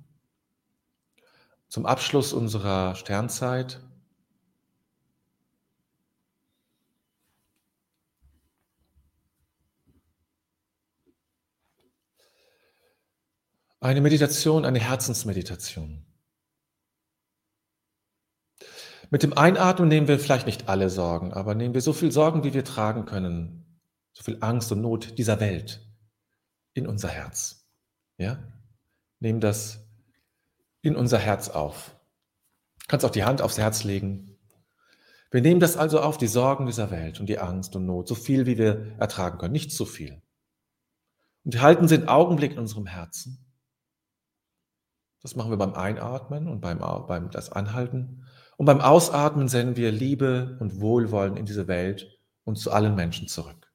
zum 1.69 1.87
Abschluss 1.87 2.33
unserer 2.33 2.97
Sternzeit. 2.97 3.81
Eine 13.85 14.01
Meditation, 14.01 14.65
eine 14.65 14.81
Herzensmeditation. 14.81 16.07
Mit 19.11 19.23
dem 19.23 19.37
Einatmen 19.37 19.89
nehmen 19.89 20.09
wir 20.09 20.19
vielleicht 20.19 20.47
nicht 20.47 20.71
alle 20.71 20.89
Sorgen, 20.89 21.35
aber 21.35 21.55
nehmen 21.55 21.75
wir 21.75 21.83
so 21.83 21.93
viel 21.93 22.11
Sorgen, 22.11 22.45
wie 22.45 22.55
wir 22.55 22.65
tragen 22.65 23.05
können, 23.05 23.79
so 24.15 24.23
viel 24.23 24.39
Angst 24.41 24.73
und 24.73 24.81
Not 24.81 25.19
dieser 25.19 25.39
Welt 25.39 25.87
in 26.73 26.87
unser 26.87 27.11
Herz. 27.11 27.69
Ja? 28.17 28.43
Nehmen 29.21 29.41
das 29.41 29.87
in 30.81 30.97
unser 30.97 31.19
Herz 31.19 31.51
auf. 31.51 31.95
Du 32.79 32.87
kannst 32.89 33.05
auch 33.05 33.11
die 33.11 33.25
Hand 33.25 33.43
aufs 33.43 33.59
Herz 33.59 33.85
legen. 33.85 34.39
Wir 35.31 35.43
nehmen 35.43 35.61
das 35.61 35.77
also 35.77 36.01
auf, 36.01 36.17
die 36.17 36.27
Sorgen 36.27 36.65
dieser 36.65 36.91
Welt 36.91 37.21
und 37.21 37.27
die 37.27 37.39
Angst 37.39 37.77
und 37.77 37.85
Not, 37.85 38.09
so 38.09 38.15
viel 38.15 38.47
wie 38.47 38.57
wir 38.57 38.95
ertragen 38.99 39.37
können, 39.37 39.53
nicht 39.53 39.73
zu 39.73 39.85
viel. 39.85 40.23
Und 41.45 41.61
halten 41.61 41.87
sie 41.87 41.97
einen 41.97 42.09
Augenblick 42.09 42.53
in 42.53 42.59
unserem 42.61 42.87
Herzen. 42.87 43.44
Das 45.25 45.37
machen 45.37 45.49
wir 45.51 45.57
beim 45.57 45.73
Einatmen 45.73 46.49
und 46.49 46.61
beim, 46.61 46.81
beim 46.81 47.31
das 47.31 47.51
Anhalten. 47.51 48.27
Und 48.59 48.67
beim 48.67 48.83
Ausatmen 48.83 49.49
senden 49.49 49.75
wir 49.75 49.91
Liebe 49.91 50.59
und 50.61 50.83
Wohlwollen 50.83 51.39
in 51.39 51.47
diese 51.47 51.67
Welt 51.67 52.21
und 52.45 52.57
zu 52.57 52.71
allen 52.71 52.95
Menschen 52.95 53.27
zurück. 53.27 53.73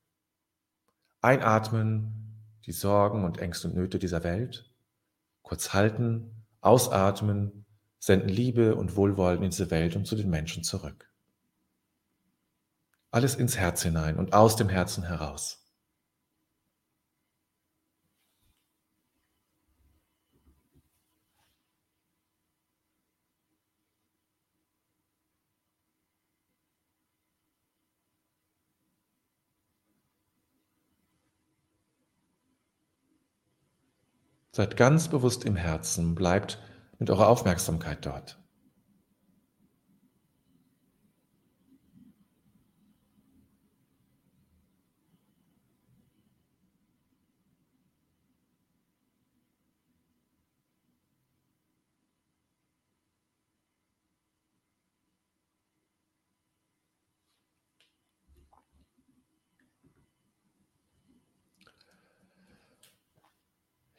Einatmen, 1.21 2.35
die 2.67 2.71
Sorgen 2.71 3.25
und 3.25 3.39
Ängste 3.39 3.67
und 3.67 3.75
Nöte 3.75 3.97
dieser 3.97 4.23
Welt. 4.23 4.71
Kurz 5.41 5.73
halten, 5.73 6.45
ausatmen, 6.61 7.65
senden 7.97 8.29
Liebe 8.29 8.75
und 8.75 8.95
Wohlwollen 8.95 9.41
in 9.41 9.49
diese 9.49 9.71
Welt 9.71 9.95
und 9.95 10.05
zu 10.05 10.15
den 10.15 10.29
Menschen 10.29 10.63
zurück. 10.63 11.11
Alles 13.09 13.33
ins 13.33 13.57
Herz 13.57 13.81
hinein 13.81 14.17
und 14.17 14.33
aus 14.33 14.55
dem 14.55 14.69
Herzen 14.69 15.03
heraus. 15.03 15.58
Seid 34.59 34.75
ganz 34.75 35.07
bewusst 35.07 35.45
im 35.45 35.55
Herzen, 35.55 36.15
bleibt 36.15 36.59
mit 36.97 37.09
eurer 37.09 37.29
Aufmerksamkeit 37.29 38.05
dort. 38.05 38.38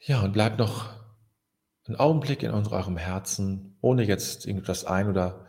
Ja, 0.03 0.23
und 0.23 0.33
bleibt 0.33 0.57
noch 0.57 0.89
einen 1.85 1.95
Augenblick 1.95 2.41
in 2.41 2.51
eurem 2.51 2.97
Herzen, 2.97 3.77
ohne 3.81 4.03
jetzt 4.03 4.47
irgendwas 4.47 4.83
ein- 4.83 5.07
oder 5.07 5.45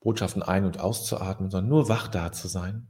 Botschaften 0.00 0.42
ein- 0.42 0.64
und 0.64 0.78
auszuatmen, 0.78 1.50
sondern 1.50 1.68
nur 1.68 1.88
wach 1.88 2.06
da 2.06 2.30
zu 2.30 2.46
sein. 2.46 2.88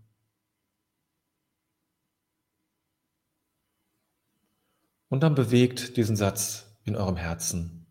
Und 5.09 5.23
dann 5.23 5.35
bewegt 5.35 5.97
diesen 5.97 6.17
Satz 6.17 6.79
in 6.85 6.97
eurem 6.97 7.17
Herzen. 7.17 7.87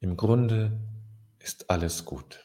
Im 0.00 0.16
Grunde 0.16 0.80
ist 1.38 1.70
alles 1.70 2.04
gut. 2.04 2.43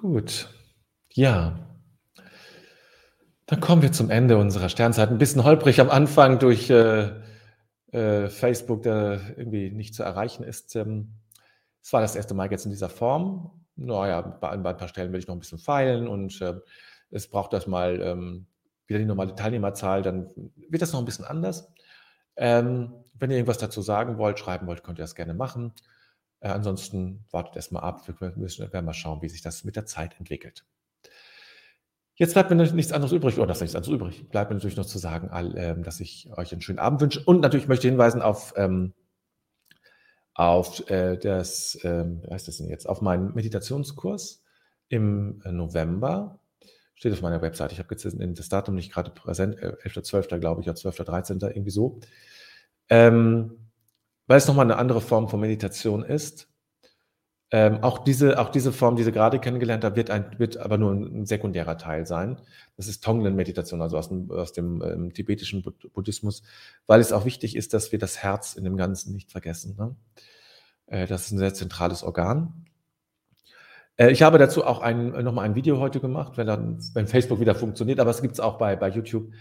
Gut, 0.00 0.48
ja. 1.12 1.58
Dann 3.44 3.60
kommen 3.60 3.82
wir 3.82 3.92
zum 3.92 4.08
Ende 4.08 4.38
unserer 4.38 4.70
Sternzeit. 4.70 5.10
Ein 5.10 5.18
bisschen 5.18 5.44
holprig 5.44 5.78
am 5.78 5.90
Anfang 5.90 6.38
durch 6.38 6.70
äh, 6.70 7.10
äh, 7.92 8.30
Facebook, 8.30 8.82
der 8.82 9.20
irgendwie 9.36 9.70
nicht 9.70 9.94
zu 9.94 10.02
erreichen 10.02 10.42
ist. 10.42 10.74
Ähm, 10.74 11.16
es 11.82 11.92
war 11.92 12.00
das 12.00 12.16
erste 12.16 12.32
Mal 12.32 12.50
jetzt 12.50 12.64
in 12.64 12.70
dieser 12.70 12.88
Form. 12.88 13.50
Naja, 13.76 14.22
bei, 14.22 14.56
bei 14.56 14.70
ein 14.70 14.76
paar 14.78 14.88
Stellen 14.88 15.12
will 15.12 15.20
ich 15.20 15.26
noch 15.26 15.34
ein 15.34 15.40
bisschen 15.40 15.58
feilen 15.58 16.08
und 16.08 16.40
äh, 16.40 16.54
es 17.10 17.28
braucht 17.28 17.52
erstmal 17.52 18.00
ähm, 18.00 18.46
wieder 18.86 19.00
die 19.00 19.04
normale 19.04 19.34
Teilnehmerzahl, 19.34 20.00
dann 20.00 20.30
wird 20.70 20.80
das 20.80 20.94
noch 20.94 21.00
ein 21.00 21.04
bisschen 21.04 21.26
anders. 21.26 21.70
Ähm, 22.36 22.94
wenn 23.12 23.30
ihr 23.30 23.36
irgendwas 23.36 23.58
dazu 23.58 23.82
sagen 23.82 24.16
wollt, 24.16 24.38
schreiben 24.38 24.66
wollt, 24.66 24.82
könnt 24.82 24.98
ihr 24.98 25.04
das 25.04 25.14
gerne 25.14 25.34
machen. 25.34 25.74
Äh, 26.40 26.48
ansonsten 26.48 27.24
wartet 27.30 27.56
erstmal 27.56 27.82
ab. 27.82 28.06
Wir 28.06 28.32
müssen 28.36 28.72
werden 28.72 28.86
mal 28.86 28.94
schauen, 28.94 29.22
wie 29.22 29.28
sich 29.28 29.42
das 29.42 29.64
mit 29.64 29.76
der 29.76 29.86
Zeit 29.86 30.18
entwickelt. 30.18 30.64
Jetzt 32.14 32.34
bleibt 32.34 32.50
mir 32.50 32.56
nichts 32.56 32.92
anderes 32.92 33.12
übrig, 33.12 33.38
oder 33.38 33.46
das 33.46 33.58
ist 33.58 33.62
nichts 33.62 33.76
anderes 33.76 33.94
übrig. 33.94 34.28
Bleibt 34.28 34.50
mir 34.50 34.56
natürlich 34.56 34.76
noch 34.76 34.84
zu 34.84 34.98
sagen, 34.98 35.30
ähm, 35.56 35.82
dass 35.82 36.00
ich 36.00 36.28
euch 36.36 36.52
einen 36.52 36.60
schönen 36.60 36.78
Abend 36.78 37.00
wünsche. 37.00 37.22
Und 37.24 37.40
natürlich 37.40 37.66
möchte 37.66 37.86
ich 37.86 37.92
hinweisen 37.92 38.20
auf, 38.20 38.52
ähm, 38.56 38.92
auf 40.34 40.88
äh, 40.90 41.16
das, 41.16 41.78
ähm, 41.82 42.22
wie 42.22 42.34
heißt 42.34 42.46
das 42.46 42.58
denn 42.58 42.68
jetzt, 42.68 42.86
auf 42.86 43.00
meinen 43.00 43.34
Meditationskurs 43.34 44.42
im 44.88 45.40
äh, 45.46 45.52
November. 45.52 46.40
Steht 46.94 47.14
auf 47.14 47.22
meiner 47.22 47.40
Website. 47.40 47.72
Ich 47.72 47.78
habe 47.78 47.94
jetzt 47.94 48.04
das 48.04 48.48
Datum 48.50 48.74
nicht 48.74 48.92
gerade 48.92 49.10
präsent, 49.10 49.58
11.12. 49.58 50.40
glaube 50.40 50.60
ich, 50.60 50.68
oder 50.68 50.76
12.13. 50.76 51.42
irgendwie 51.48 51.70
so. 51.70 52.00
Weil 54.30 54.38
es 54.38 54.46
nochmal 54.46 54.64
eine 54.64 54.76
andere 54.76 55.00
Form 55.00 55.28
von 55.28 55.40
Meditation 55.40 56.04
ist. 56.04 56.46
Ähm, 57.50 57.82
auch, 57.82 57.98
diese, 57.98 58.38
auch 58.38 58.50
diese 58.50 58.72
Form, 58.72 58.94
die 58.94 59.02
Sie 59.02 59.10
gerade 59.10 59.40
kennengelernt 59.40 59.82
haben, 59.82 59.96
wird, 59.96 60.08
ein, 60.08 60.38
wird 60.38 60.56
aber 60.56 60.78
nur 60.78 60.92
ein, 60.92 61.26
sekundärer 61.26 61.76
Teil 61.76 62.06
sein. 62.06 62.40
Das 62.76 62.86
ist 62.86 63.02
Tonglen-Meditation, 63.02 63.82
also 63.82 63.98
aus 63.98 64.08
dem, 64.08 64.30
aus 64.30 64.52
dem 64.52 64.82
ähm, 64.82 65.12
tibetischen 65.12 65.64
Buddhismus, 65.92 66.44
weil 66.86 67.00
es 67.00 67.10
auch 67.12 67.24
wichtig 67.24 67.56
ist, 67.56 67.74
dass 67.74 67.90
wir 67.90 67.98
das 67.98 68.22
Herz 68.22 68.54
in 68.54 68.62
dem 68.62 68.76
Ganzen 68.76 69.12
nicht 69.14 69.32
vergessen. 69.32 69.74
Ne? 69.76 69.96
Äh, 70.86 71.08
das 71.08 71.22
ist 71.22 71.32
ein 71.32 71.38
sehr 71.38 71.52
zentrales 71.52 72.04
Organ. 72.04 72.66
Äh, 73.96 74.12
ich 74.12 74.22
habe 74.22 74.38
dazu 74.38 74.64
auch 74.64 74.80
ein, 74.80 75.10
nochmal 75.24 75.44
ein 75.44 75.56
Video 75.56 75.80
heute 75.80 75.98
gemacht, 75.98 76.36
wenn, 76.36 76.46
dann, 76.46 76.78
wenn 76.94 77.08
Facebook 77.08 77.40
wieder 77.40 77.56
funktioniert, 77.56 77.98
aber 77.98 78.10
es 78.10 78.22
gibt 78.22 78.34
es 78.34 78.40
auch 78.40 78.58
bei, 78.58 78.76
bei 78.76 78.90
YouTube. 78.90 79.32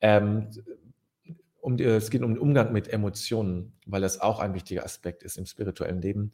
Ähm, 0.00 0.50
um, 1.66 1.76
es 1.80 2.10
geht 2.10 2.22
um 2.22 2.32
den 2.32 2.38
Umgang 2.38 2.72
mit 2.72 2.86
Emotionen, 2.86 3.72
weil 3.86 4.00
das 4.00 4.20
auch 4.20 4.38
ein 4.38 4.54
wichtiger 4.54 4.84
Aspekt 4.84 5.24
ist 5.24 5.36
im 5.36 5.46
spirituellen 5.46 6.00
Leben. 6.00 6.32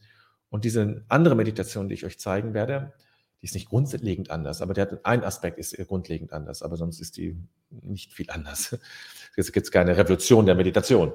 Und 0.50 0.66
diese 0.66 1.06
andere 1.08 1.34
Meditation, 1.34 1.88
die 1.88 1.94
ich 1.94 2.04
euch 2.04 2.20
zeigen 2.20 2.52
werde, 2.52 2.92
die 3.40 3.46
ist 3.46 3.54
nicht 3.54 3.70
grundlegend 3.70 4.30
anders, 4.30 4.60
aber 4.60 4.74
der 4.74 4.90
hat 4.90 5.06
ein 5.06 5.24
Aspekt 5.24 5.58
ist 5.58 5.74
grundlegend 5.88 6.34
anders, 6.34 6.62
aber 6.62 6.76
sonst 6.76 7.00
ist 7.00 7.16
die 7.16 7.38
nicht 7.70 8.12
viel 8.12 8.30
anders. 8.30 8.78
Jetzt 9.36 9.54
gibt 9.54 9.64
es 9.64 9.72
keine 9.72 9.96
Revolution 9.96 10.44
der 10.44 10.54
Meditation. 10.54 11.12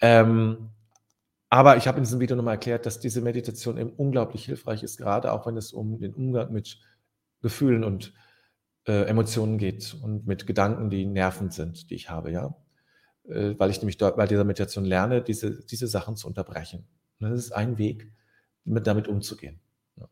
Ähm, 0.00 0.70
aber 1.50 1.76
ich 1.76 1.86
habe 1.86 1.98
in 1.98 2.04
diesem 2.04 2.20
Video 2.20 2.36
nochmal 2.36 2.54
erklärt, 2.54 2.86
dass 2.86 3.00
diese 3.00 3.20
Meditation 3.20 3.76
eben 3.76 3.90
unglaublich 3.90 4.46
hilfreich 4.46 4.82
ist, 4.82 4.96
gerade 4.96 5.30
auch 5.30 5.46
wenn 5.46 5.58
es 5.58 5.74
um 5.74 6.00
den 6.00 6.14
Umgang 6.14 6.50
mit 6.52 6.80
Gefühlen 7.42 7.84
und 7.84 8.14
äh, 8.88 9.04
Emotionen 9.04 9.58
geht 9.58 9.94
und 10.02 10.26
mit 10.26 10.46
Gedanken, 10.46 10.88
die 10.88 11.04
nervend 11.04 11.52
sind, 11.52 11.90
die 11.90 11.96
ich 11.96 12.08
habe, 12.08 12.32
ja. 12.32 12.56
Äh, 13.28 13.58
weil 13.58 13.70
ich 13.70 13.78
nämlich 13.78 13.96
dort 13.96 14.16
bei 14.16 14.26
dieser 14.26 14.44
Meditation 14.44 14.84
lerne, 14.84 15.22
diese, 15.22 15.64
diese 15.64 15.86
Sachen 15.86 16.16
zu 16.16 16.28
unterbrechen. 16.28 16.86
Und 17.20 17.30
das 17.30 17.38
ist 17.38 17.52
ein 17.52 17.78
Weg, 17.78 18.12
mit, 18.64 18.86
damit 18.86 19.08
umzugehen. 19.08 19.60
Ja. 19.96 20.08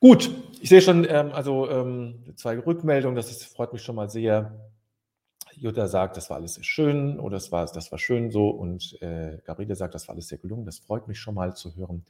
Gut, 0.00 0.30
ich 0.60 0.68
sehe 0.68 0.82
schon, 0.82 1.06
ähm, 1.08 1.32
also 1.32 1.70
ähm, 1.70 2.34
zwei 2.36 2.58
Rückmeldungen, 2.58 3.16
das 3.16 3.30
ist, 3.30 3.44
freut 3.44 3.72
mich 3.72 3.82
schon 3.82 3.96
mal 3.96 4.10
sehr. 4.10 4.70
Jutta 5.54 5.86
sagt, 5.86 6.16
das 6.16 6.30
war 6.30 6.38
alles 6.38 6.54
sehr 6.54 6.64
schön 6.64 7.20
oder 7.20 7.36
das 7.36 7.52
war, 7.52 7.66
das 7.66 7.92
war 7.92 7.98
schön 7.98 8.30
so 8.30 8.48
und 8.48 9.00
äh, 9.02 9.38
Gabriele 9.44 9.76
sagt, 9.76 9.94
das 9.94 10.08
war 10.08 10.14
alles 10.14 10.28
sehr 10.28 10.38
gelungen. 10.38 10.64
Das 10.64 10.78
freut 10.78 11.08
mich 11.08 11.20
schon 11.20 11.34
mal 11.34 11.54
zu 11.54 11.76
hören. 11.76 12.04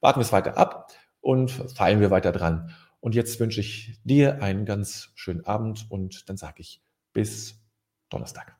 Warten 0.00 0.18
wir 0.18 0.24
es 0.24 0.32
weiter 0.32 0.58
ab 0.58 0.92
und 1.20 1.50
feilen 1.50 2.00
wir 2.00 2.10
weiter 2.10 2.32
dran. 2.32 2.74
Und 3.00 3.14
jetzt 3.14 3.38
wünsche 3.38 3.60
ich 3.60 4.00
dir 4.02 4.42
einen 4.42 4.64
ganz 4.64 5.12
schönen 5.14 5.46
Abend 5.46 5.86
und 5.90 6.28
dann 6.28 6.36
sage 6.36 6.56
ich 6.58 6.82
bis 7.12 7.60
Donnerstag. 8.10 8.57